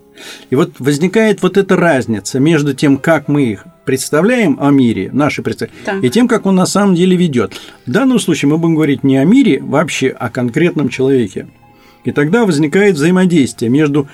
И 0.50 0.56
вот 0.56 0.74
возникает 0.80 1.42
вот 1.42 1.58
эта 1.58 1.76
разница 1.76 2.40
между 2.40 2.74
тем, 2.74 2.98
как 2.98 3.28
мы 3.28 3.44
их 3.44 3.66
представляем 3.86 4.58
о 4.60 4.70
мире, 4.70 5.10
наши 5.12 5.42
представления, 5.42 6.08
и 6.08 6.10
тем, 6.10 6.28
как 6.28 6.46
он 6.46 6.56
на 6.56 6.66
самом 6.66 6.96
деле 6.96 7.16
ведет. 7.16 7.60
В 7.86 7.92
данном 7.92 8.20
случае 8.20 8.50
мы 8.50 8.58
будем 8.58 8.76
говорить 8.76 9.04
не 9.04 9.18
о 9.18 9.24
мире 9.24 9.60
вообще, 9.62 10.10
а 10.10 10.28
о 10.28 10.30
конкретном 10.30 10.90
человеке. 10.90 11.48
И 12.04 12.12
тогда 12.12 12.46
возникает 12.46 12.96
взаимодействие 12.96 13.72
между 13.72 14.08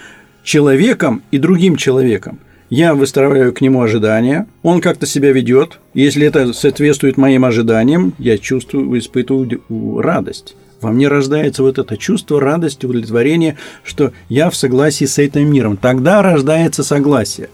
человеком 0.43 1.23
и 1.31 1.37
другим 1.37 1.75
человеком. 1.75 2.39
Я 2.69 2.95
выстраиваю 2.95 3.53
к 3.53 3.61
нему 3.61 3.81
ожидания, 3.81 4.45
он 4.61 4.81
как-то 4.81 5.05
себя 5.05 5.31
ведет. 5.31 5.79
Если 5.93 6.27
это 6.27 6.51
соответствует 6.53 7.17
моим 7.17 7.45
ожиданиям, 7.45 8.13
я 8.19 8.37
чувствую, 8.37 8.97
испытываю 8.99 10.01
радость. 10.01 10.55
Во 10.81 10.91
мне 10.91 11.07
рождается 11.07 11.63
вот 11.63 11.79
это 11.79 11.97
чувство 11.97 12.39
радости, 12.39 12.85
удовлетворения, 12.85 13.57
что 13.83 14.11
я 14.29 14.49
в 14.49 14.55
согласии 14.55 15.05
с 15.05 15.17
этим 15.17 15.51
миром. 15.51 15.77
Тогда 15.77 16.21
рождается 16.21 16.83
согласие. 16.83 17.49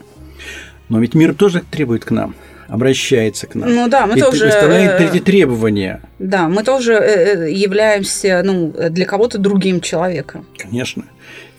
Но 0.90 1.00
ведь 1.00 1.14
мир 1.14 1.34
тоже 1.34 1.64
требует 1.72 2.06
к 2.06 2.12
нам 2.12 2.36
обращается 2.68 3.46
к 3.46 3.54
нам. 3.54 3.72
Ну 3.72 3.88
да, 3.88 4.08
мы 4.08 4.18
и 4.18 4.22
тоже... 4.22 4.46
выставляет 4.46 5.00
эти 5.00 5.22
требования. 5.22 6.02
Да, 6.18 6.48
мы 6.48 6.64
тоже 6.64 6.94
являемся, 6.94 8.42
ну, 8.44 8.74
для 8.90 9.06
кого-то 9.06 9.38
другим 9.38 9.80
человеком. 9.80 10.48
Конечно. 10.58 11.04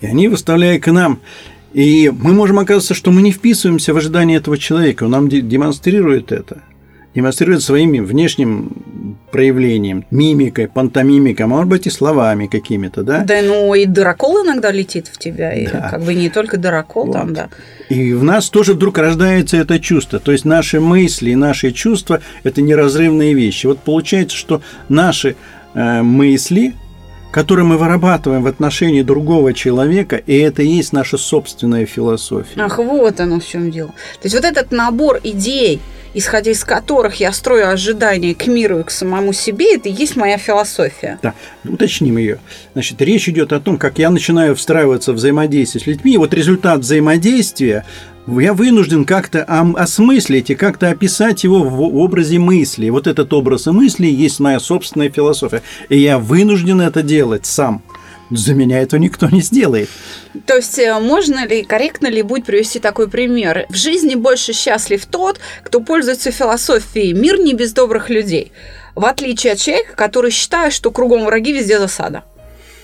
И 0.01 0.07
они 0.07 0.27
выставляют 0.27 0.83
к 0.83 0.91
нам 0.91 1.21
и 1.75 2.09
мы 2.09 2.31
можем 2.31 2.59
оказаться, 2.59 2.93
что 2.93 3.11
мы 3.11 3.21
не 3.21 3.33
вписываемся 3.33 3.93
в 3.93 3.97
ожидание 3.97 4.37
этого 4.37 4.57
человека. 4.57 5.03
Он 5.03 5.11
нам 5.11 5.27
демонстрирует 5.27 6.31
это. 6.31 6.61
Демонстрирует 7.13 7.63
своим 7.63 8.05
внешним 8.05 9.17
проявлением, 9.29 10.05
мимикой, 10.09 10.69
пантомимикой, 10.69 11.43
а 11.43 11.49
может 11.49 11.67
быть 11.67 11.85
и 11.85 11.89
словами 11.89 12.47
какими-то, 12.47 13.03
да? 13.03 13.25
Да, 13.25 13.41
ну 13.41 13.73
и 13.73 13.85
дырокол 13.85 14.45
иногда 14.45 14.71
летит 14.71 15.07
в 15.07 15.17
тебя, 15.17 15.49
да. 15.49 15.53
и 15.53 15.65
как 15.65 16.01
бы 16.01 16.13
не 16.13 16.29
только 16.29 16.57
дырокол 16.57 17.07
вот. 17.07 17.13
там, 17.13 17.33
да. 17.33 17.49
И 17.89 18.13
в 18.13 18.23
нас 18.23 18.49
тоже 18.49 18.73
вдруг 18.73 18.97
рождается 18.97 19.57
это 19.57 19.77
чувство. 19.77 20.19
То 20.19 20.31
есть 20.31 20.45
наши 20.45 20.79
мысли 20.79 21.31
и 21.31 21.35
наши 21.35 21.73
чувства– 21.73 22.21
это 22.43 22.61
неразрывные 22.61 23.33
вещи. 23.33 23.65
Вот 23.65 23.79
получается, 23.79 24.37
что 24.37 24.61
наши 24.87 25.35
э, 25.73 26.01
мысли 26.01 26.73
который 27.35 27.65
мы 27.65 27.77
вырабатываем 27.77 28.43
в 28.43 28.47
отношении 28.47 29.01
другого 29.01 29.53
человека, 29.53 30.15
и 30.15 30.37
это 30.37 30.63
и 30.63 30.67
есть 30.67 30.93
наша 30.93 31.17
собственная 31.17 31.85
философия. 31.85 32.61
Ах, 32.61 32.77
вот 32.77 33.19
оно 33.19 33.41
в 33.41 33.45
чем 33.45 33.71
дело. 33.71 33.89
То 33.89 34.27
есть 34.27 34.35
вот 34.35 34.45
этот 34.45 34.71
набор 34.71 35.19
идей, 35.21 35.81
исходя 36.13 36.51
из 36.51 36.63
которых 36.63 37.15
я 37.15 37.33
строю 37.33 37.69
ожидания 37.69 38.33
к 38.33 38.47
миру 38.47 38.79
и 38.79 38.83
к 38.83 38.89
самому 38.89 39.33
себе, 39.33 39.75
это 39.75 39.89
и 39.89 39.91
есть 39.91 40.15
моя 40.15 40.37
философия. 40.37 41.19
Да, 41.21 41.33
уточним 41.65 42.17
ее. 42.19 42.39
Значит, 42.71 43.01
речь 43.01 43.27
идет 43.27 43.51
о 43.51 43.59
том, 43.59 43.77
как 43.77 43.99
я 43.99 44.11
начинаю 44.11 44.55
встраиваться 44.55 45.11
в 45.11 45.15
взаимодействие 45.15 45.83
с 45.83 45.87
людьми, 45.87 46.13
и 46.13 46.17
вот 46.17 46.33
результат 46.33 46.79
взаимодействия 46.79 47.83
я 48.27 48.53
вынужден 48.53 49.05
как-то 49.05 49.43
осмыслить 49.43 50.49
и 50.49 50.55
как-то 50.55 50.89
описать 50.89 51.43
его 51.43 51.63
в 51.63 51.81
образе 51.81 52.39
мысли. 52.39 52.89
Вот 52.89 53.07
этот 53.07 53.31
образ 53.33 53.67
мысли 53.67 54.07
есть 54.07 54.39
моя 54.39 54.59
собственная 54.59 55.09
философия. 55.09 55.61
И 55.89 55.99
я 55.99 56.17
вынужден 56.17 56.81
это 56.81 57.03
делать 57.03 57.45
сам. 57.45 57.83
За 58.31 58.55
меня 58.55 58.81
это 58.81 58.97
никто 58.97 59.29
не 59.29 59.41
сделает. 59.41 59.87
То 60.47 60.55
есть 60.55 60.79
э, 60.79 60.99
можно 60.99 61.45
ли, 61.45 61.61
корректно 61.61 62.07
ли 62.07 62.23
будет 62.23 62.45
привести 62.45 62.79
такой 62.79 63.07
пример? 63.07 63.67
В 63.69 63.75
жизни 63.75 64.15
больше 64.15 64.51
счастлив 64.51 65.05
тот, 65.05 65.39
кто 65.63 65.79
пользуется 65.79 66.31
философией 66.31 67.13
«мир 67.13 67.39
не 67.39 67.53
без 67.53 67.71
добрых 67.71 68.09
людей», 68.09 68.51
в 68.95 69.05
отличие 69.05 69.53
от 69.53 69.59
человека, 69.59 69.93
который 69.95 70.31
считает, 70.31 70.73
что 70.73 70.89
кругом 70.89 71.25
враги 71.25 71.53
везде 71.53 71.77
засада 71.77 72.23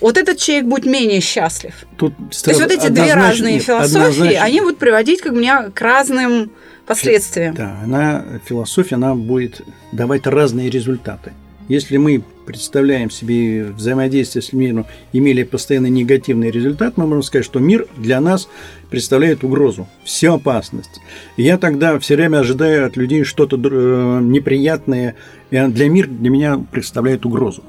вот 0.01 0.17
этот 0.17 0.37
человек 0.37 0.65
будет 0.65 0.85
менее 0.85 1.21
счастлив. 1.21 1.73
Тут 1.97 2.13
То 2.17 2.49
есть 2.49 2.61
вот 2.61 2.71
эти 2.71 2.87
две 2.89 3.13
разные 3.13 3.55
нет, 3.55 3.63
философии, 3.63 3.97
однозначно. 3.97 4.43
они 4.43 4.61
будут 4.61 4.77
приводить 4.77 5.21
как 5.21 5.33
меня 5.33 5.69
к 5.69 5.79
разным 5.79 6.51
последствиям. 6.85 7.55
Да, 7.55 7.77
она, 7.83 8.25
философия, 8.45 8.95
она 8.95 9.15
будет 9.15 9.61
давать 9.91 10.25
разные 10.25 10.69
результаты. 10.69 11.33
Если 11.67 11.95
мы 11.97 12.21
представляем 12.45 13.09
себе 13.09 13.65
взаимодействие 13.65 14.41
с 14.41 14.51
миром, 14.51 14.85
имели 15.13 15.43
постоянно 15.43 15.87
негативный 15.87 16.51
результат, 16.51 16.97
мы 16.97 17.05
можем 17.05 17.23
сказать, 17.23 17.45
что 17.45 17.59
мир 17.59 17.87
для 17.95 18.19
нас 18.19 18.49
представляет 18.89 19.43
угрозу, 19.45 19.87
всю 20.03 20.33
опасность. 20.33 20.99
И 21.37 21.43
я 21.43 21.57
тогда 21.57 21.97
все 21.99 22.15
время 22.15 22.39
ожидаю 22.39 22.85
от 22.85 22.97
людей 22.97 23.23
что-то 23.23 23.55
э, 23.55 24.19
неприятное, 24.21 25.15
и 25.49 25.65
для 25.67 25.87
мира 25.87 26.07
для 26.07 26.29
меня 26.29 26.61
представляет 26.71 27.25
угрозу. 27.25 27.63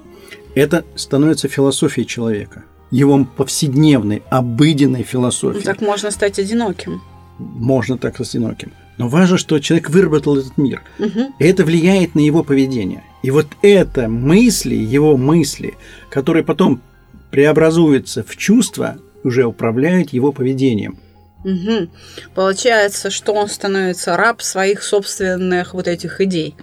Это 0.54 0.84
становится 0.96 1.48
философией 1.48 2.06
человека, 2.06 2.64
его 2.90 3.24
повседневной, 3.24 4.22
обыденной 4.30 5.02
философией. 5.02 5.64
Так 5.64 5.80
можно 5.80 6.10
стать 6.10 6.38
одиноким. 6.38 7.02
Можно 7.38 7.98
так 7.98 8.14
стать 8.14 8.34
одиноким. 8.34 8.72
Но 8.98 9.08
важно, 9.08 9.38
что 9.38 9.58
человек 9.58 9.88
выработал 9.90 10.36
этот 10.36 10.58
мир. 10.58 10.82
Угу. 10.98 11.34
И 11.38 11.44
это 11.44 11.64
влияет 11.64 12.14
на 12.14 12.20
его 12.20 12.44
поведение. 12.44 13.02
И 13.22 13.30
вот 13.30 13.46
это 13.62 14.08
мысли, 14.08 14.74
его 14.74 15.16
мысли, 15.16 15.74
которые 16.10 16.44
потом 16.44 16.82
преобразуются 17.30 18.22
в 18.22 18.36
чувства, 18.36 18.98
уже 19.24 19.44
управляют 19.44 20.10
его 20.10 20.32
поведением. 20.32 20.98
Угу. 21.44 21.88
Получается, 22.34 23.10
что 23.10 23.32
он 23.32 23.48
становится 23.48 24.16
раб 24.16 24.42
своих 24.42 24.82
собственных 24.82 25.74
вот 25.74 25.88
этих 25.88 26.20
идей. 26.20 26.54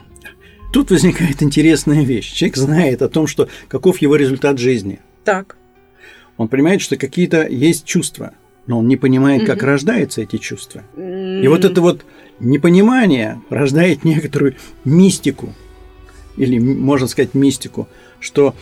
Тут 0.72 0.92
возникает 0.92 1.42
интересная 1.42 2.04
вещь. 2.04 2.32
Человек 2.32 2.58
знает 2.58 3.02
о 3.02 3.10
том, 3.10 3.28
что 3.28 3.48
каков 3.68 4.00
его 4.00 4.16
результат 4.16 4.60
жизни. 4.60 5.00
Так. 5.24 5.58
Он 6.38 6.48
понимает, 6.48 6.82
что 6.82 6.96
какие-то 6.96 7.48
есть 7.48 7.86
чувства, 7.86 8.32
но 8.68 8.80
он 8.80 8.88
не 8.88 8.98
понимает, 8.98 9.46
как 9.46 9.58
угу. 9.58 9.66
рождаются 9.66 10.22
эти 10.22 10.38
чувства. 10.38 10.84
И 10.96 11.48
вот 11.48 11.66
это 11.66 11.82
вот 11.82 12.06
непонимание 12.40 13.42
рождает 13.50 14.04
некоторую 14.04 14.56
мистику, 14.86 15.54
или 16.38 16.60
можно 16.60 17.08
сказать 17.08 17.34
мистику, 17.34 17.88
что 18.20 18.56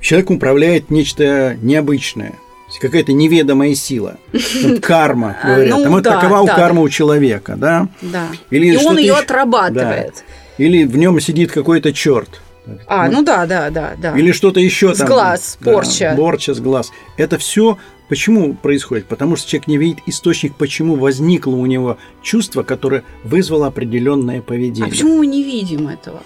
человеком 0.00 0.36
управляет 0.36 0.90
нечто 0.90 1.56
необычное, 1.62 2.34
какая-то 2.80 3.12
неведомая 3.12 3.74
сила, 3.74 4.18
карма, 4.82 5.36
а, 5.42 5.54
говорят. 5.54 5.78
Ну, 5.78 5.90
вот 5.90 6.02
да, 6.02 6.20
такова 6.20 6.36
да, 6.36 6.42
у 6.42 6.46
карма 6.46 6.76
да. 6.76 6.82
у 6.82 6.88
человека, 6.88 7.56
да? 7.56 7.88
Да. 8.02 8.28
Или 8.50 8.72
и 8.72 8.76
он 8.76 8.98
ее 8.98 9.14
отрабатывает. 9.14 10.14
Да. 10.16 10.41
Или 10.58 10.84
в 10.84 10.96
нем 10.96 11.18
сидит 11.20 11.50
какой-то 11.50 11.92
черт. 11.92 12.40
А, 12.86 13.08
ну, 13.08 13.18
ну 13.18 13.24
да, 13.24 13.46
да, 13.46 13.70
да, 13.70 13.94
да. 13.98 14.16
Или 14.16 14.30
что-то 14.32 14.60
еще 14.60 14.94
с 14.94 14.98
там. 14.98 15.06
С 15.06 15.10
глаз, 15.10 15.58
да, 15.60 15.72
порча. 15.72 16.14
Порча 16.16 16.54
с 16.54 16.60
глаз. 16.60 16.92
Это 17.16 17.38
все 17.38 17.78
почему 18.12 18.54
происходит? 18.54 19.06
Потому 19.06 19.36
что 19.36 19.48
человек 19.48 19.68
не 19.68 19.78
видит 19.78 20.00
источник, 20.06 20.54
почему 20.54 20.96
возникло 20.96 21.56
у 21.56 21.64
него 21.64 21.96
чувство, 22.22 22.62
которое 22.62 23.04
вызвало 23.24 23.68
определенное 23.68 24.42
поведение. 24.42 24.86
А 24.86 24.90
почему 24.90 25.18
мы 25.18 25.26
не 25.26 25.42
видим 25.42 25.88
этого? 25.88 26.22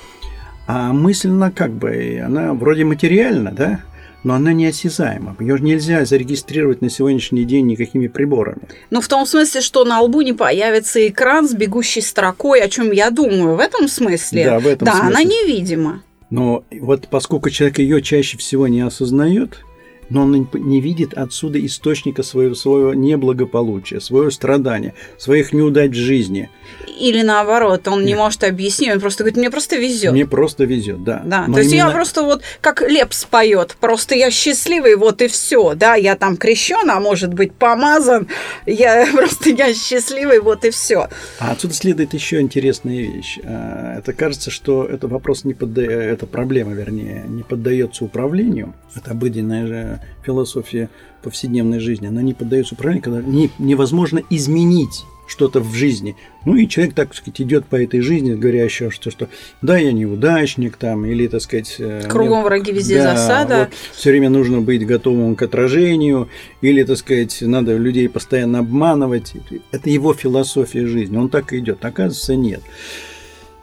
А 0.66 0.92
мысленно 0.92 1.52
как 1.52 1.70
бы, 1.70 2.20
она 2.24 2.54
вроде 2.54 2.84
материальна, 2.84 3.52
да? 3.52 3.80
Но 4.26 4.34
она 4.34 4.52
неосязаема. 4.52 5.36
Ее 5.38 5.56
нельзя 5.60 6.04
зарегистрировать 6.04 6.82
на 6.82 6.90
сегодняшний 6.90 7.44
день 7.44 7.64
никакими 7.64 8.08
приборами. 8.08 8.62
Ну, 8.90 9.00
в 9.00 9.06
том 9.06 9.24
смысле, 9.24 9.60
что 9.60 9.84
на 9.84 10.00
лбу 10.00 10.22
не 10.22 10.32
появится 10.32 11.06
экран 11.06 11.48
с 11.48 11.54
бегущей 11.54 12.02
строкой, 12.02 12.60
о 12.60 12.68
чем 12.68 12.90
я 12.90 13.10
думаю. 13.10 13.54
В 13.54 13.60
этом 13.60 13.86
смысле? 13.86 14.44
Да, 14.44 14.58
в 14.58 14.66
этом 14.66 14.84
да, 14.84 14.94
смысле. 14.94 15.14
она 15.14 15.22
невидима. 15.22 16.02
Но 16.30 16.64
вот 16.72 17.06
поскольку 17.06 17.50
человек 17.50 17.78
ее 17.78 18.02
чаще 18.02 18.36
всего 18.36 18.66
не 18.66 18.80
осознает, 18.80 19.64
но 20.10 20.22
он 20.22 20.48
не 20.52 20.80
видит 20.80 21.14
отсюда 21.14 21.64
источника 21.64 22.22
своего, 22.22 22.54
своего 22.54 22.94
неблагополучия, 22.94 24.00
своего 24.00 24.30
страдания, 24.30 24.94
своих 25.18 25.52
неудач 25.52 25.92
в 25.92 25.94
жизни. 25.94 26.50
Или 26.98 27.22
наоборот, 27.22 27.86
он 27.88 28.00
Нет. 28.00 28.08
не 28.08 28.14
может 28.14 28.42
объяснить, 28.44 28.90
он 28.90 29.00
просто 29.00 29.22
говорит, 29.22 29.36
мне 29.36 29.50
просто 29.50 29.76
везет. 29.76 30.12
Мне 30.12 30.26
просто 30.26 30.64
везет, 30.64 31.04
да. 31.04 31.22
Да, 31.24 31.46
но 31.46 31.54
то 31.54 31.60
есть 31.60 31.72
именно... 31.72 31.88
я 31.88 31.92
просто 31.92 32.22
вот, 32.22 32.42
как 32.60 32.80
Лепс 32.88 33.24
поет, 33.24 33.76
просто 33.80 34.14
я 34.14 34.30
счастливый, 34.30 34.96
вот 34.96 35.20
и 35.20 35.28
все, 35.28 35.74
да, 35.74 35.94
я 35.94 36.16
там 36.16 36.36
крещен, 36.36 36.90
а 36.90 36.98
может 37.00 37.34
быть 37.34 37.52
помазан, 37.52 38.28
я 38.64 39.06
просто 39.14 39.50
я 39.50 39.74
счастливый, 39.74 40.40
вот 40.40 40.64
и 40.64 40.70
все. 40.70 41.08
А 41.38 41.52
отсюда 41.52 41.74
следует 41.74 42.14
еще 42.14 42.40
интересная 42.40 43.02
вещь. 43.02 43.38
А, 43.44 43.98
это 43.98 44.12
кажется, 44.12 44.50
что 44.50 44.84
это 44.84 45.06
вопрос 45.08 45.44
не 45.44 45.54
подда... 45.54 45.82
это 45.82 46.26
проблема, 46.26 46.72
вернее, 46.72 47.24
не 47.28 47.42
поддается 47.42 48.04
управлению, 48.04 48.74
это 48.94 49.10
обыденная 49.10 49.66
же 49.66 49.95
философия 50.24 50.90
повседневной 51.22 51.80
жизни, 51.80 52.06
она 52.06 52.22
не 52.22 52.34
поддается 52.34 52.74
управлению, 52.74 53.02
когда 53.02 53.22
не, 53.22 53.50
невозможно 53.58 54.22
изменить 54.30 55.04
что-то 55.26 55.60
в 55.60 55.74
жизни. 55.74 56.16
Ну 56.44 56.54
и 56.54 56.68
человек, 56.68 56.94
так 56.94 57.14
сказать, 57.14 57.40
идет 57.40 57.66
по 57.66 57.76
этой 57.76 58.00
жизни, 58.00 58.34
говорящего, 58.34 58.90
что, 58.90 59.10
что 59.10 59.28
да, 59.60 59.76
я 59.76 59.92
неудачник 59.92 60.76
там, 60.76 61.04
или, 61.04 61.26
так 61.26 61.42
сказать... 61.42 61.74
Э, 61.78 62.02
Кругом 62.08 62.38
мне, 62.38 62.44
враги 62.44 62.72
везде 62.72 63.02
да, 63.02 63.16
засада. 63.16 63.58
Вот, 63.58 63.68
все 63.96 64.10
время 64.10 64.30
нужно 64.30 64.60
быть 64.60 64.86
готовым 64.86 65.34
к 65.34 65.42
отражению, 65.42 66.28
или, 66.60 66.84
так 66.84 66.96
сказать, 66.96 67.38
надо 67.40 67.76
людей 67.76 68.08
постоянно 68.08 68.60
обманывать. 68.60 69.32
Это 69.72 69.90
его 69.90 70.14
философия 70.14 70.86
жизни, 70.86 71.16
он 71.16 71.28
так 71.28 71.52
и 71.52 71.58
идет. 71.58 71.84
Оказывается, 71.84 72.36
нет. 72.36 72.62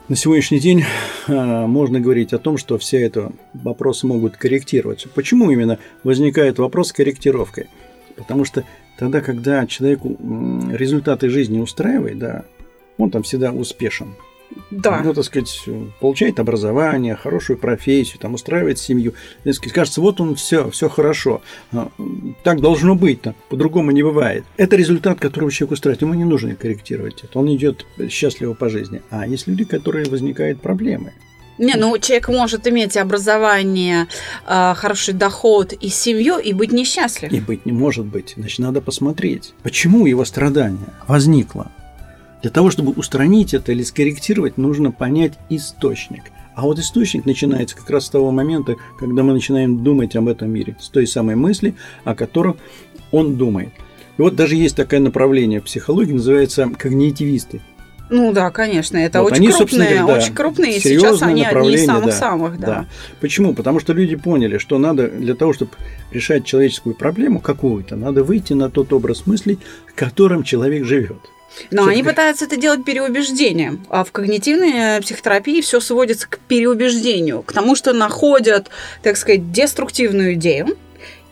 На 0.10 0.18
сегодняшний 0.18 0.60
день 0.60 0.84
а, 1.30 1.66
можно 1.66 2.02
говорить 2.02 2.34
о 2.34 2.38
том, 2.38 2.58
что 2.58 2.78
все 2.78 3.06
эти 3.06 3.22
вопросы 3.54 4.06
могут 4.06 4.36
корректироваться. 4.36 5.08
Почему 5.08 5.50
именно 5.50 5.80
возникает 6.04 6.60
вопрос 6.60 6.90
с 6.90 6.94
корректировкой? 6.94 7.68
Потому 8.18 8.44
что 8.44 8.66
тогда, 8.98 9.22
когда 9.22 9.66
человеку 9.66 10.18
результаты 10.74 11.30
жизни 11.30 11.60
устраивает, 11.60 12.20
да, 12.20 12.44
он 12.98 13.12
там 13.12 13.24
всегда 13.24 13.54
успешен. 13.54 14.16
Да. 14.72 15.02
Ну, 15.04 15.14
так 15.14 15.24
сказать, 15.24 15.68
получает 16.00 16.40
образование, 16.40 17.16
хорошую 17.16 17.58
профессию, 17.58 18.20
там 18.20 18.34
устраивает 18.34 18.80
семью. 18.80 19.14
Так 19.44 19.54
сказать, 19.56 19.74
кажется, 19.74 20.02
вот 20.02 20.20
он 20.22 20.36
все, 20.36 20.70
все 20.70 20.90
хорошо. 20.90 21.42
А, 21.72 21.90
так 22.44 22.62
должно 22.62 22.96
быть, 22.96 23.22
так, 23.22 23.36
по-другому 23.50 23.92
не 23.92 24.04
бывает. 24.04 24.46
Это 24.58 24.76
результат, 24.76 25.20
который 25.20 25.52
человек 25.52 25.74
устраивает. 25.74 26.02
Ему 26.02 26.14
не 26.14 26.26
нужно 26.26 26.56
корректировать 26.56 27.24
это. 27.24 27.40
Он 27.40 27.54
идет 27.56 27.86
счастливо 28.10 28.54
по 28.54 28.70
жизни. 28.70 29.02
А 29.10 29.28
есть 29.28 29.48
люди, 29.48 29.64
которые 29.64 30.10
возникают 30.10 30.62
проблемы. 30.62 31.14
Не, 31.58 31.76
ну 31.76 31.98
человек 32.00 32.30
может 32.30 32.68
иметь 32.68 32.98
образование, 32.98 34.08
а, 34.46 34.74
хороший 34.74 35.14
доход 35.14 35.74
и 35.74 35.90
семью 35.90 36.40
и 36.40 36.52
быть 36.54 36.72
несчастлив. 36.72 37.32
И 37.32 37.40
быть 37.40 37.66
не 37.66 37.72
может 37.72 38.06
быть. 38.06 38.34
Значит, 38.36 38.60
надо 38.60 38.82
посмотреть, 38.82 39.54
почему 39.62 40.08
его 40.08 40.26
страдание 40.26 40.90
возникло. 41.08 41.72
Для 42.44 42.52
того, 42.52 42.70
чтобы 42.72 42.92
устранить 42.92 43.54
это 43.54 43.72
или 43.72 43.84
скорректировать, 43.84 44.58
нужно 44.58 44.92
понять 44.92 45.40
источник. 45.50 46.24
А 46.56 46.64
вот 46.64 46.78
источник 46.78 47.26
начинается 47.26 47.78
как 47.78 47.90
раз 47.90 48.06
с 48.06 48.10
того 48.10 48.32
момента, 48.32 48.76
когда 49.00 49.24
мы 49.24 49.32
начинаем 49.32 49.82
думать 49.82 50.16
об 50.18 50.28
этом 50.28 50.52
мире, 50.52 50.76
с 50.80 50.90
той 50.90 51.08
самой 51.08 51.36
мысли, 51.36 51.74
о 52.04 52.16
которой 52.16 52.56
он 53.12 53.38
думает. 53.38 53.70
И 54.18 54.22
вот 54.22 54.36
даже 54.36 54.56
есть 54.56 54.76
такое 54.76 55.00
направление 55.00 55.62
в 55.62 55.64
психологии, 55.64 56.12
называется 56.12 56.70
когнитивисты. 56.78 57.62
Ну 58.10 58.34
да, 58.34 58.52
конечно, 58.52 58.98
это 58.98 59.24
вот 59.24 59.32
очень, 59.32 59.46
они, 59.46 59.54
крупные, 59.54 59.90
говоря, 60.00 60.06
да, 60.06 60.18
очень 60.18 60.36
крупные, 60.36 60.80
сейчас 60.82 61.22
они 61.22 61.46
одни 61.46 61.74
из 61.76 61.86
самых-самых, 61.86 62.60
да. 62.60 62.68
да. 62.68 62.86
Почему? 63.22 63.56
Потому 63.56 63.80
что 63.80 63.94
люди 63.94 64.18
поняли, 64.18 64.58
что 64.58 64.78
надо 64.78 65.08
для 65.08 65.34
того, 65.34 65.54
чтобы 65.54 65.72
решать 66.12 66.46
человеческую 66.46 66.94
проблему 66.94 67.40
какую-то, 67.40 67.96
надо 67.96 68.24
выйти 68.26 68.52
на 68.52 68.70
тот 68.70 68.92
образ 68.92 69.26
мыслей, 69.26 69.58
которым 69.96 70.44
человек 70.44 70.84
живет. 70.84 71.22
Но 71.72 71.86
они 71.86 72.04
пытаются 72.04 72.46
это 72.46 72.58
делать 72.58 72.84
переубеждением. 72.84 73.86
А 73.90 74.04
в 74.04 74.12
когнитивной 74.12 75.02
психотерапии 75.02 75.62
все 75.62 75.80
сводится 75.80 76.28
к 76.28 76.40
переубеждению, 76.40 77.44
к 77.44 77.54
тому, 77.54 77.76
что 77.76 77.94
находят, 77.94 78.70
так 79.02 79.18
сказать, 79.18 79.52
деструктивную 79.52 80.34
идею, 80.34 80.78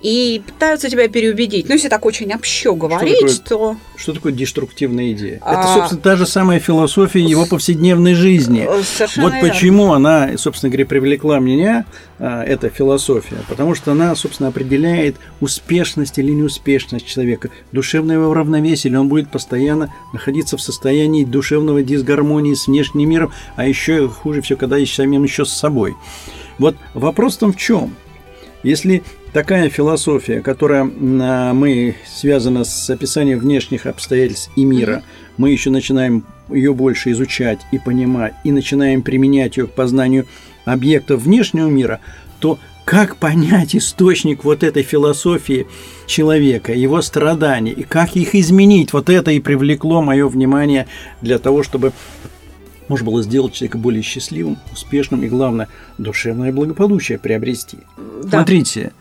и 0.01 0.41
пытаются 0.45 0.89
тебя 0.89 1.07
переубедить. 1.07 1.67
Ну, 1.67 1.75
если 1.75 1.89
так 1.89 2.05
очень 2.05 2.33
общо 2.33 2.73
говорить, 2.73 3.29
что 3.29 3.43
такое, 3.43 3.73
то... 3.73 3.77
Что 3.95 4.13
такое 4.13 4.31
деструктивная 4.31 5.11
идея? 5.11 5.39
А... 5.41 5.53
Это, 5.53 5.73
собственно, 5.73 6.01
та 6.01 6.15
же 6.15 6.25
самая 6.25 6.59
философия 6.59 7.21
его 7.21 7.45
повседневной 7.45 8.15
жизни. 8.15 8.65
Э, 8.67 8.83
совершенно 8.83 9.27
вот 9.27 9.33
верно. 9.35 9.49
почему 9.49 9.93
она, 9.93 10.37
собственно 10.37 10.71
говоря, 10.71 10.85
привлекла 10.85 11.39
меня, 11.39 11.85
а, 12.17 12.43
эта 12.43 12.69
философия. 12.69 13.37
Потому 13.49 13.75
что 13.75 13.91
она, 13.91 14.15
собственно, 14.15 14.49
определяет 14.49 15.15
успешность 15.39 16.17
или 16.17 16.31
неуспешность 16.31 17.07
человека, 17.07 17.49
душевное 17.71 18.17
его 18.17 18.33
равновесие, 18.33 18.91
или 18.91 18.97
он 18.97 19.07
будет 19.07 19.31
постоянно 19.31 19.93
находиться 20.13 20.57
в 20.57 20.61
состоянии 20.61 21.25
душевного 21.25 21.81
дисгармонии 21.83 22.53
с 22.53 22.67
внешним 22.67 23.09
миром, 23.09 23.33
а 23.55 23.67
еще 23.67 24.07
хуже 24.07 24.41
все, 24.41 24.55
когда 24.55 24.77
еще 24.77 24.97
самим 24.97 25.23
еще 25.23 25.45
с 25.45 25.51
собой. 25.51 25.95
Вот 26.59 26.75
вопрос 26.93 27.37
в 27.37 27.39
том 27.39 27.53
в 27.53 27.57
чем? 27.57 27.95
Если 28.63 29.03
такая 29.33 29.69
философия, 29.69 30.41
которая 30.41 30.83
а, 30.83 31.53
мы 31.53 31.95
связана 32.05 32.63
с 32.63 32.89
описанием 32.89 33.39
внешних 33.39 33.85
обстоятельств 33.85 34.51
и 34.55 34.63
мира, 34.63 35.03
мы 35.37 35.49
еще 35.49 35.69
начинаем 35.69 36.25
ее 36.49 36.73
больше 36.73 37.11
изучать 37.11 37.59
и 37.71 37.79
понимать, 37.79 38.33
и 38.43 38.51
начинаем 38.51 39.01
применять 39.01 39.57
ее 39.57 39.67
к 39.67 39.71
познанию 39.71 40.27
объектов 40.65 41.21
внешнего 41.21 41.67
мира, 41.67 42.01
то 42.39 42.59
как 42.85 43.15
понять 43.17 43.75
источник 43.75 44.43
вот 44.43 44.63
этой 44.63 44.83
философии 44.83 45.67
человека, 46.07 46.73
его 46.73 47.01
страданий, 47.01 47.71
и 47.71 47.83
как 47.83 48.15
их 48.15 48.35
изменить, 48.35 48.93
вот 48.93 49.09
это 49.09 49.31
и 49.31 49.39
привлекло 49.39 50.01
мое 50.01 50.27
внимание 50.27 50.87
для 51.21 51.39
того, 51.39 51.63
чтобы 51.63 51.93
можно 52.91 53.09
было 53.09 53.23
сделать 53.23 53.53
человека 53.53 53.77
более 53.77 54.01
счастливым, 54.01 54.57
успешным 54.73 55.23
и, 55.23 55.29
главное, 55.29 55.69
душевное 55.97 56.51
благополучие 56.51 57.17
приобрести. 57.17 57.77
Да. 58.23 58.39
Смотрите, 58.39 58.91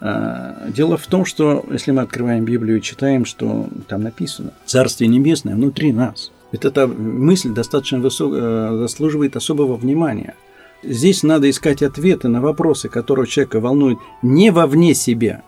а, 0.00 0.66
Дело 0.68 0.96
в 0.96 1.06
том, 1.06 1.26
что 1.26 1.62
если 1.70 1.90
мы 1.90 2.00
открываем 2.00 2.46
Библию 2.46 2.78
и 2.78 2.80
читаем, 2.80 3.26
что 3.26 3.68
там 3.86 4.02
написано 4.02 4.54
«Царствие 4.64 5.08
небесное 5.08 5.56
внутри 5.56 5.92
нас», 5.92 6.32
это 6.52 6.68
эта 6.68 6.86
мысль 6.86 7.50
достаточно 7.50 7.98
высоко, 7.98 8.34
э, 8.34 8.76
заслуживает 8.78 9.36
особого 9.36 9.76
внимания. 9.76 10.34
Здесь 10.82 11.22
надо 11.22 11.50
искать 11.50 11.82
ответы 11.82 12.28
на 12.28 12.40
вопросы, 12.40 12.88
которые 12.88 13.26
человека 13.26 13.60
волнуют 13.60 13.98
не 14.22 14.52
вовне 14.52 14.94
себя, 14.94 15.42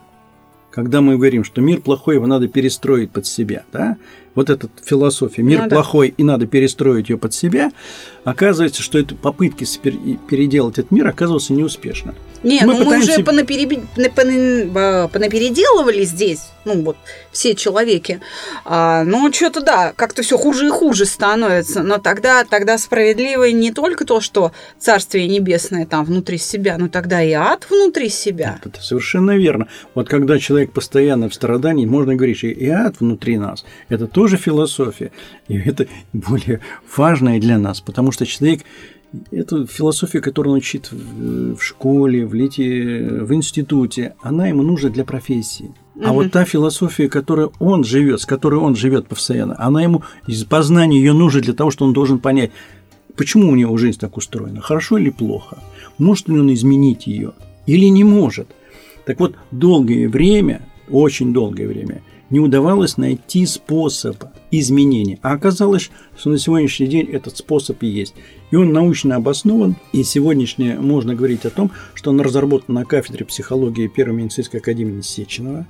когда 0.70 1.00
мы 1.00 1.16
говорим, 1.16 1.44
что 1.44 1.62
мир 1.62 1.80
плохой, 1.80 2.16
его 2.16 2.26
надо 2.26 2.46
перестроить 2.46 3.10
под 3.10 3.26
себя, 3.26 3.64
да? 3.72 3.96
Вот 4.36 4.50
эта 4.50 4.68
философия, 4.84 5.42
мир 5.42 5.62
ну, 5.64 5.70
плохой, 5.70 6.10
да. 6.10 6.14
и 6.18 6.22
надо 6.22 6.46
перестроить 6.46 7.08
ее 7.08 7.18
под 7.18 7.34
себя, 7.34 7.72
оказывается, 8.22 8.82
что 8.82 8.98
это 8.98 9.16
попытки 9.16 9.66
переделать 10.28 10.78
этот 10.78 10.92
мир 10.92 11.08
оказывался 11.08 11.52
неуспешно. 11.52 12.14
Не, 12.42 12.60
мы, 12.64 12.78
ну 12.78 12.84
мы 12.84 12.98
уже 12.98 13.24
понапереби... 13.24 13.82
понапеределывали 13.96 16.04
здесь, 16.04 16.40
ну 16.64 16.82
вот, 16.82 16.96
все 17.32 17.54
человеки. 17.54 18.20
А, 18.64 19.04
ну, 19.04 19.32
что-то 19.32 19.62
да, 19.62 19.92
как-то 19.96 20.22
все 20.22 20.36
хуже 20.36 20.66
и 20.66 20.70
хуже 20.70 21.06
становится. 21.06 21.82
Но 21.82 21.96
тогда, 21.98 22.44
тогда 22.44 22.76
справедливо 22.78 23.50
не 23.50 23.72
только 23.72 24.04
то, 24.04 24.20
что 24.20 24.52
Царствие 24.78 25.26
Небесное 25.28 25.86
там 25.86 26.04
внутри 26.04 26.36
себя, 26.38 26.76
но 26.78 26.88
тогда 26.88 27.22
и 27.22 27.32
ад 27.32 27.66
внутри 27.70 28.10
себя. 28.10 28.60
Это, 28.64 28.82
совершенно 28.82 29.36
верно. 29.36 29.68
Вот 29.94 30.08
когда 30.08 30.38
человек 30.38 30.72
постоянно 30.72 31.28
в 31.28 31.34
страдании, 31.34 31.86
можно 31.86 32.14
говорить, 32.14 32.44
и 32.44 32.68
ад 32.68 32.96
внутри 33.00 33.38
нас. 33.38 33.64
Это 33.88 34.06
тоже 34.26 34.36
философия. 34.38 35.12
И 35.46 35.56
это 35.56 35.86
более 36.12 36.60
важное 36.96 37.40
для 37.40 37.58
нас, 37.58 37.80
потому 37.80 38.12
что 38.12 38.26
человек 38.26 38.62
Эту 39.30 39.66
философию, 39.66 40.20
которую 40.20 40.54
он 40.54 40.58
учит 40.58 40.90
в, 40.90 41.60
школе, 41.60 42.26
в, 42.26 42.34
лете, 42.34 43.22
в 43.22 43.32
институте, 43.32 44.14
она 44.20 44.48
ему 44.48 44.62
нужна 44.62 44.90
для 44.90 45.04
профессии. 45.04 45.72
А 46.04 46.12
вот 46.12 46.32
та 46.32 46.44
философия, 46.44 47.08
которой 47.08 47.48
он 47.60 47.84
живет, 47.84 48.20
с 48.20 48.26
которой 48.26 48.60
он 48.60 48.74
живет 48.74 49.06
постоянно, 49.06 49.54
она 49.58 49.80
ему 49.80 50.02
из 50.26 50.44
познания 50.44 50.98
ее 50.98 51.12
нужна 51.12 51.40
для 51.40 51.54
того, 51.54 51.70
что 51.70 51.84
он 51.84 51.92
должен 51.92 52.18
понять, 52.18 52.50
почему 53.16 53.52
у 53.52 53.54
него 53.54 53.78
жизнь 53.78 53.98
так 53.98 54.16
устроена, 54.16 54.60
хорошо 54.60 54.98
или 54.98 55.10
плохо, 55.10 55.58
может 55.98 56.28
ли 56.28 56.38
он 56.38 56.52
изменить 56.52 57.06
ее 57.06 57.32
или 57.64 57.86
не 57.86 58.04
может. 58.04 58.48
Так 59.06 59.20
вот, 59.20 59.36
долгое 59.52 60.08
время, 60.08 60.60
очень 60.90 61.32
долгое 61.32 61.68
время– 61.68 62.02
не 62.30 62.40
удавалось 62.40 62.96
найти 62.96 63.46
способ 63.46 64.16
изменения. 64.50 65.18
А 65.22 65.32
оказалось, 65.32 65.90
что 66.16 66.30
на 66.30 66.38
сегодняшний 66.38 66.86
день 66.86 67.06
этот 67.10 67.36
способ 67.36 67.82
и 67.82 67.86
есть. 67.86 68.14
И 68.50 68.56
он 68.56 68.72
научно 68.72 69.16
обоснован. 69.16 69.76
И 69.92 70.02
сегодняшнее 70.02 70.78
можно 70.78 71.14
говорить 71.14 71.44
о 71.44 71.50
том, 71.50 71.70
что 71.94 72.10
он 72.10 72.20
разработан 72.20 72.74
на 72.74 72.84
кафедре 72.84 73.24
психологии 73.24 73.88
Первой 73.88 74.22
медицинской 74.22 74.60
академии 74.60 75.00
Сеченова, 75.00 75.66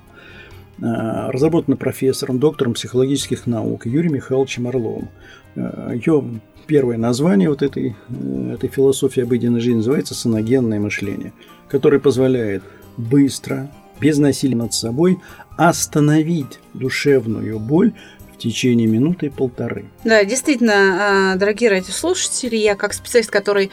а, 0.81 1.31
разработана 1.31 1.75
профессором, 1.75 2.39
доктором 2.39 2.73
психологических 2.73 3.47
наук 3.47 3.85
Юрием 3.85 4.13
Михайловичем 4.15 4.67
Орловым. 4.67 5.09
А, 5.55 5.91
Ее 5.93 6.23
первое 6.67 6.97
название 6.97 7.49
вот 7.49 7.61
этой, 7.61 7.95
э, 8.09 8.51
этой 8.53 8.69
философии 8.69 9.23
обыденной 9.23 9.61
жизни 9.61 9.77
называется 9.77 10.13
саногенное 10.13 10.79
мышление, 10.79 11.33
которое 11.69 11.99
позволяет 11.99 12.61
быстро, 12.97 13.71
без 13.99 14.17
насилия 14.17 14.55
над 14.55 14.73
собой 14.73 15.19
остановить 15.57 16.59
душевную 16.73 17.59
боль 17.59 17.93
в 18.33 18.37
течение 18.37 18.87
минуты 18.87 19.27
и 19.27 19.29
полторы. 19.29 19.85
Да, 20.03 20.23
действительно, 20.23 21.33
а, 21.33 21.35
дорогие 21.35 21.71
радиослушатели, 21.71 22.55
я 22.55 22.75
как 22.75 22.93
специалист, 22.93 23.31
который 23.31 23.71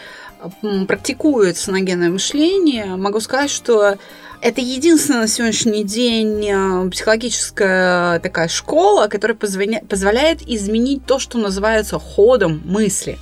практикует 0.88 1.56
саногенное 1.56 2.10
мышление, 2.10 2.96
могу 2.96 3.20
сказать, 3.20 3.50
что 3.50 3.96
это 4.40 4.60
единственная 4.60 5.22
на 5.22 5.28
сегодняшний 5.28 5.84
день 5.84 6.50
а, 6.50 6.88
психологическая 6.90 8.20
такая 8.20 8.48
школа, 8.48 9.08
которая 9.08 9.36
позволяет 9.36 10.42
изменить 10.46 11.04
то, 11.06 11.18
что 11.18 11.38
называется 11.38 11.98
ходом 11.98 12.62
мысли. 12.64 13.18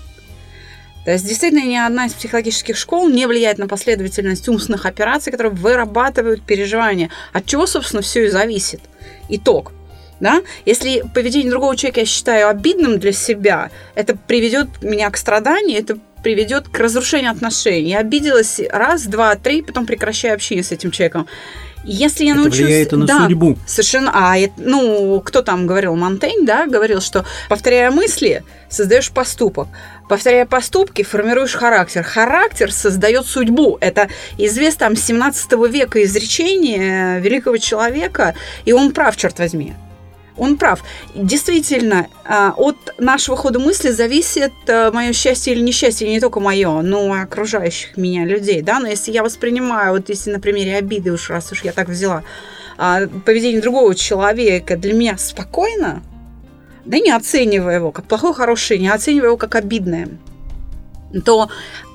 То 1.04 1.10
есть 1.12 1.26
действительно 1.26 1.64
ни 1.64 1.76
одна 1.76 2.06
из 2.06 2.14
психологических 2.14 2.76
школ 2.76 3.08
не 3.08 3.26
влияет 3.26 3.58
на 3.58 3.66
последовательность 3.66 4.48
умственных 4.48 4.86
операций, 4.86 5.32
которые 5.32 5.52
вырабатывают 5.52 6.42
переживания. 6.42 7.10
От 7.32 7.46
чего, 7.46 7.66
собственно, 7.66 8.02
все 8.02 8.26
и 8.26 8.28
зависит. 8.28 8.80
Итог. 9.28 9.72
Да? 10.20 10.42
Если 10.64 11.02
поведение 11.12 11.50
другого 11.50 11.76
человека 11.76 12.00
я 12.00 12.06
считаю 12.06 12.48
обидным 12.48 13.00
для 13.00 13.12
себя, 13.12 13.70
это 13.96 14.16
приведет 14.16 14.68
меня 14.80 15.10
к 15.10 15.16
страданию, 15.16 15.80
это 15.80 15.98
приведет 16.22 16.68
к 16.68 16.78
разрушению 16.78 17.32
отношений. 17.32 17.90
Я 17.90 17.98
обиделась 17.98 18.60
раз, 18.70 19.06
два, 19.06 19.34
три, 19.34 19.62
потом 19.62 19.84
прекращаю 19.84 20.34
общение 20.34 20.62
с 20.62 20.70
этим 20.70 20.92
человеком. 20.92 21.26
Если 21.84 22.24
я 22.24 22.32
это 22.32 22.40
научусь... 22.40 22.60
влияет 22.60 22.92
на 22.92 23.06
да, 23.06 23.22
судьбу. 23.22 23.58
Совершенно. 23.66 24.10
А, 24.14 24.36
ну, 24.56 25.20
кто 25.24 25.42
там 25.42 25.66
говорил? 25.66 25.96
Монтень, 25.96 26.46
да, 26.46 26.66
говорил, 26.66 27.00
что 27.00 27.24
повторяя 27.48 27.90
мысли, 27.90 28.44
создаешь 28.68 29.10
поступок. 29.10 29.68
Повторяя 30.08 30.46
поступки, 30.46 31.02
формируешь 31.02 31.54
характер. 31.54 32.02
Характер 32.02 32.72
создает 32.72 33.26
судьбу. 33.26 33.78
Это 33.80 34.08
известно 34.38 34.86
там 34.86 34.96
17 34.96 35.52
века 35.70 36.02
изречение 36.02 37.20
великого 37.20 37.56
человека, 37.58 38.34
и 38.64 38.72
он 38.72 38.92
прав, 38.92 39.16
черт 39.16 39.38
возьми. 39.38 39.74
Он 40.36 40.56
прав. 40.56 40.82
Действительно, 41.14 42.06
а, 42.24 42.54
от 42.56 42.76
нашего 42.98 43.36
хода 43.36 43.58
мысли 43.58 43.90
зависит 43.90 44.52
а, 44.68 44.90
мое 44.90 45.12
счастье 45.12 45.54
или 45.54 45.60
несчастье, 45.60 46.08
не 46.08 46.20
только 46.20 46.40
мое, 46.40 46.80
но 46.80 47.14
и 47.16 47.20
окружающих 47.20 47.96
меня 47.96 48.24
людей. 48.24 48.62
Да? 48.62 48.78
Но 48.78 48.88
если 48.88 49.12
я 49.12 49.22
воспринимаю, 49.22 49.92
вот 49.92 50.08
если 50.08 50.32
на 50.32 50.40
примере 50.40 50.76
обиды 50.76 51.12
уж 51.12 51.28
раз 51.30 51.52
уж 51.52 51.64
я 51.64 51.72
так 51.72 51.88
взяла, 51.88 52.22
а, 52.78 53.06
поведение 53.24 53.60
другого 53.60 53.94
человека 53.94 54.76
для 54.76 54.94
меня 54.94 55.18
спокойно, 55.18 56.02
да 56.84 56.98
не 56.98 57.10
оценивая 57.10 57.76
его 57.76 57.92
как 57.92 58.06
плохое, 58.06 58.34
хорошее, 58.34 58.80
не 58.80 58.88
оценивая 58.88 59.28
его 59.28 59.36
как 59.36 59.54
обидное, 59.54 60.08
то 61.24 61.48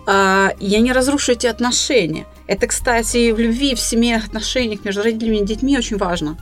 э, 0.07 0.49
я 0.59 0.79
не 0.79 0.93
разрушу 0.93 1.33
эти 1.33 1.47
отношения. 1.47 2.25
Это, 2.47 2.67
кстати, 2.67 3.31
в 3.31 3.39
любви, 3.39 3.75
в 3.75 3.79
семейных 3.79 4.27
отношениях 4.27 4.85
между 4.85 5.03
родителями 5.03 5.37
и 5.37 5.45
детьми 5.45 5.77
очень 5.77 5.97
важно. 5.97 6.37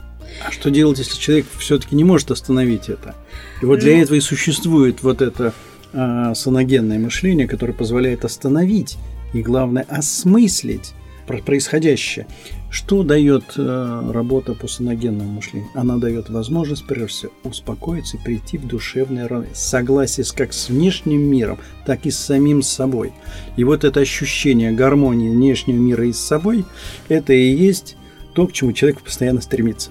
А 0.46 0.50
что 0.50 0.70
делать, 0.70 0.98
если 0.98 1.18
человек 1.18 1.46
все-таки 1.58 1.94
не 1.94 2.04
может 2.04 2.30
остановить 2.30 2.88
это? 2.88 3.14
И 3.62 3.66
вот 3.66 3.80
для 3.80 3.96
ну, 3.96 4.02
этого 4.02 4.16
и 4.16 4.20
существует 4.20 5.02
вот 5.02 5.22
это 5.22 5.52
э, 5.92 6.32
саногенное 6.34 6.98
мышление, 6.98 7.48
которое 7.48 7.72
позволяет 7.72 8.24
остановить 8.24 8.98
и, 9.32 9.42
главное, 9.42 9.86
осмыслить 9.88 10.94
происходящее. 11.26 12.26
Что 12.70 13.02
дает 13.02 13.54
э, 13.56 14.10
работа 14.12 14.54
по 14.54 14.68
саногенному 14.68 15.32
мышлению? 15.32 15.68
Она 15.74 15.96
дает 15.96 16.28
возможность, 16.28 16.86
прежде 16.86 17.06
всего, 17.06 17.32
успокоиться 17.44 18.16
и 18.16 18.20
прийти 18.20 18.58
в 18.58 18.66
душевное 18.66 19.28
согласие 19.54 20.26
как 20.36 20.52
с 20.52 20.68
внешним 20.68 21.22
миром, 21.22 21.58
так 21.84 22.06
и 22.06 22.10
с 22.10 22.18
самим 22.18 22.62
собой. 22.62 23.12
И 23.56 23.64
вот 23.64 23.84
это 23.84 24.00
ощущение 24.00 24.72
гармонии 24.72 25.30
внешнего 25.30 25.76
мира 25.76 26.06
и 26.06 26.12
с 26.12 26.18
собой, 26.18 26.64
это 27.08 27.32
и 27.32 27.50
есть 27.50 27.96
то, 28.36 28.46
к 28.46 28.52
чему 28.52 28.74
человек 28.74 29.00
постоянно 29.00 29.40
стремится. 29.40 29.90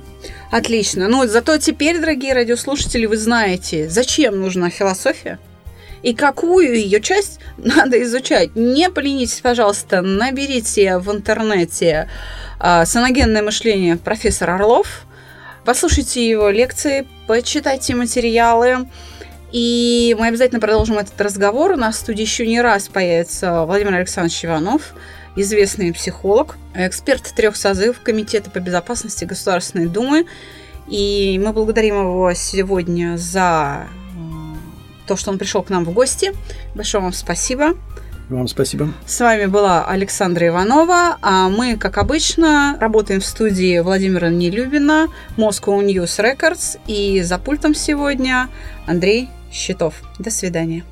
Отлично. 0.51 1.07
Ну, 1.07 1.25
зато 1.25 1.57
теперь, 1.57 1.99
дорогие 1.99 2.33
радиослушатели, 2.33 3.07
вы 3.07 3.17
знаете, 3.17 3.89
зачем 3.89 4.39
нужна 4.39 4.69
философия 4.69 5.39
и 6.03 6.13
какую 6.13 6.75
ее 6.75 7.01
часть 7.01 7.39
надо 7.57 8.01
изучать. 8.03 8.55
Не 8.55 8.91
поленитесь, 8.91 9.41
пожалуйста, 9.41 10.03
наберите 10.03 10.99
в 10.99 11.11
интернете 11.11 12.07
э, 12.59 12.85
саногенное 12.85 13.41
мышление 13.41 13.97
профессор 13.97 14.51
Орлов, 14.51 15.07
послушайте 15.65 16.29
его 16.29 16.51
лекции, 16.51 17.07
почитайте 17.25 17.95
материалы. 17.95 18.87
И 19.55 20.13
мы 20.19 20.27
обязательно 20.27 20.59
продолжим 20.59 20.97
этот 20.97 21.19
разговор. 21.21 21.71
У 21.71 21.75
нас 21.77 21.95
в 21.95 21.99
студии 21.99 22.23
еще 22.23 22.45
не 22.45 22.59
раз 22.59 22.89
появится 22.89 23.63
Владимир 23.63 23.93
Александрович 23.93 24.43
Иванов, 24.43 24.93
известный 25.37 25.93
психолог, 25.93 26.57
эксперт 26.73 27.23
трех 27.33 27.55
созывов 27.55 28.01
Комитета 28.01 28.49
по 28.49 28.59
безопасности 28.59 29.23
Государственной 29.23 29.87
Думы. 29.87 30.25
И 30.89 31.41
мы 31.41 31.53
благодарим 31.53 31.95
его 32.01 32.33
сегодня 32.33 33.15
за 33.15 33.87
э, 33.87 35.07
то, 35.07 35.15
что 35.15 35.31
он 35.31 35.37
пришел 35.37 35.63
к 35.63 35.69
нам 35.69 35.85
в 35.85 35.93
гости. 35.93 36.33
Большое 36.75 37.01
вам 37.01 37.13
спасибо. 37.13 37.75
Вам 38.27 38.49
спасибо. 38.49 38.89
С 39.05 39.21
вами 39.21 39.45
была 39.45 39.85
Александра 39.85 40.47
Иванова, 40.47 41.17
а 41.21 41.47
мы, 41.47 41.77
как 41.77 41.97
обычно, 41.97 42.75
работаем 42.81 43.21
в 43.21 43.25
студии 43.25 43.79
Владимира 43.79 44.27
Нелюбина, 44.27 45.07
Moscow 45.37 45.81
News 45.81 46.19
Records, 46.19 46.77
и 46.87 47.21
за 47.21 47.37
пультом 47.37 47.73
сегодня 47.73 48.49
Андрей 48.85 49.29
Щитов. 49.55 50.03
До 50.19 50.29
свидания. 50.29 50.83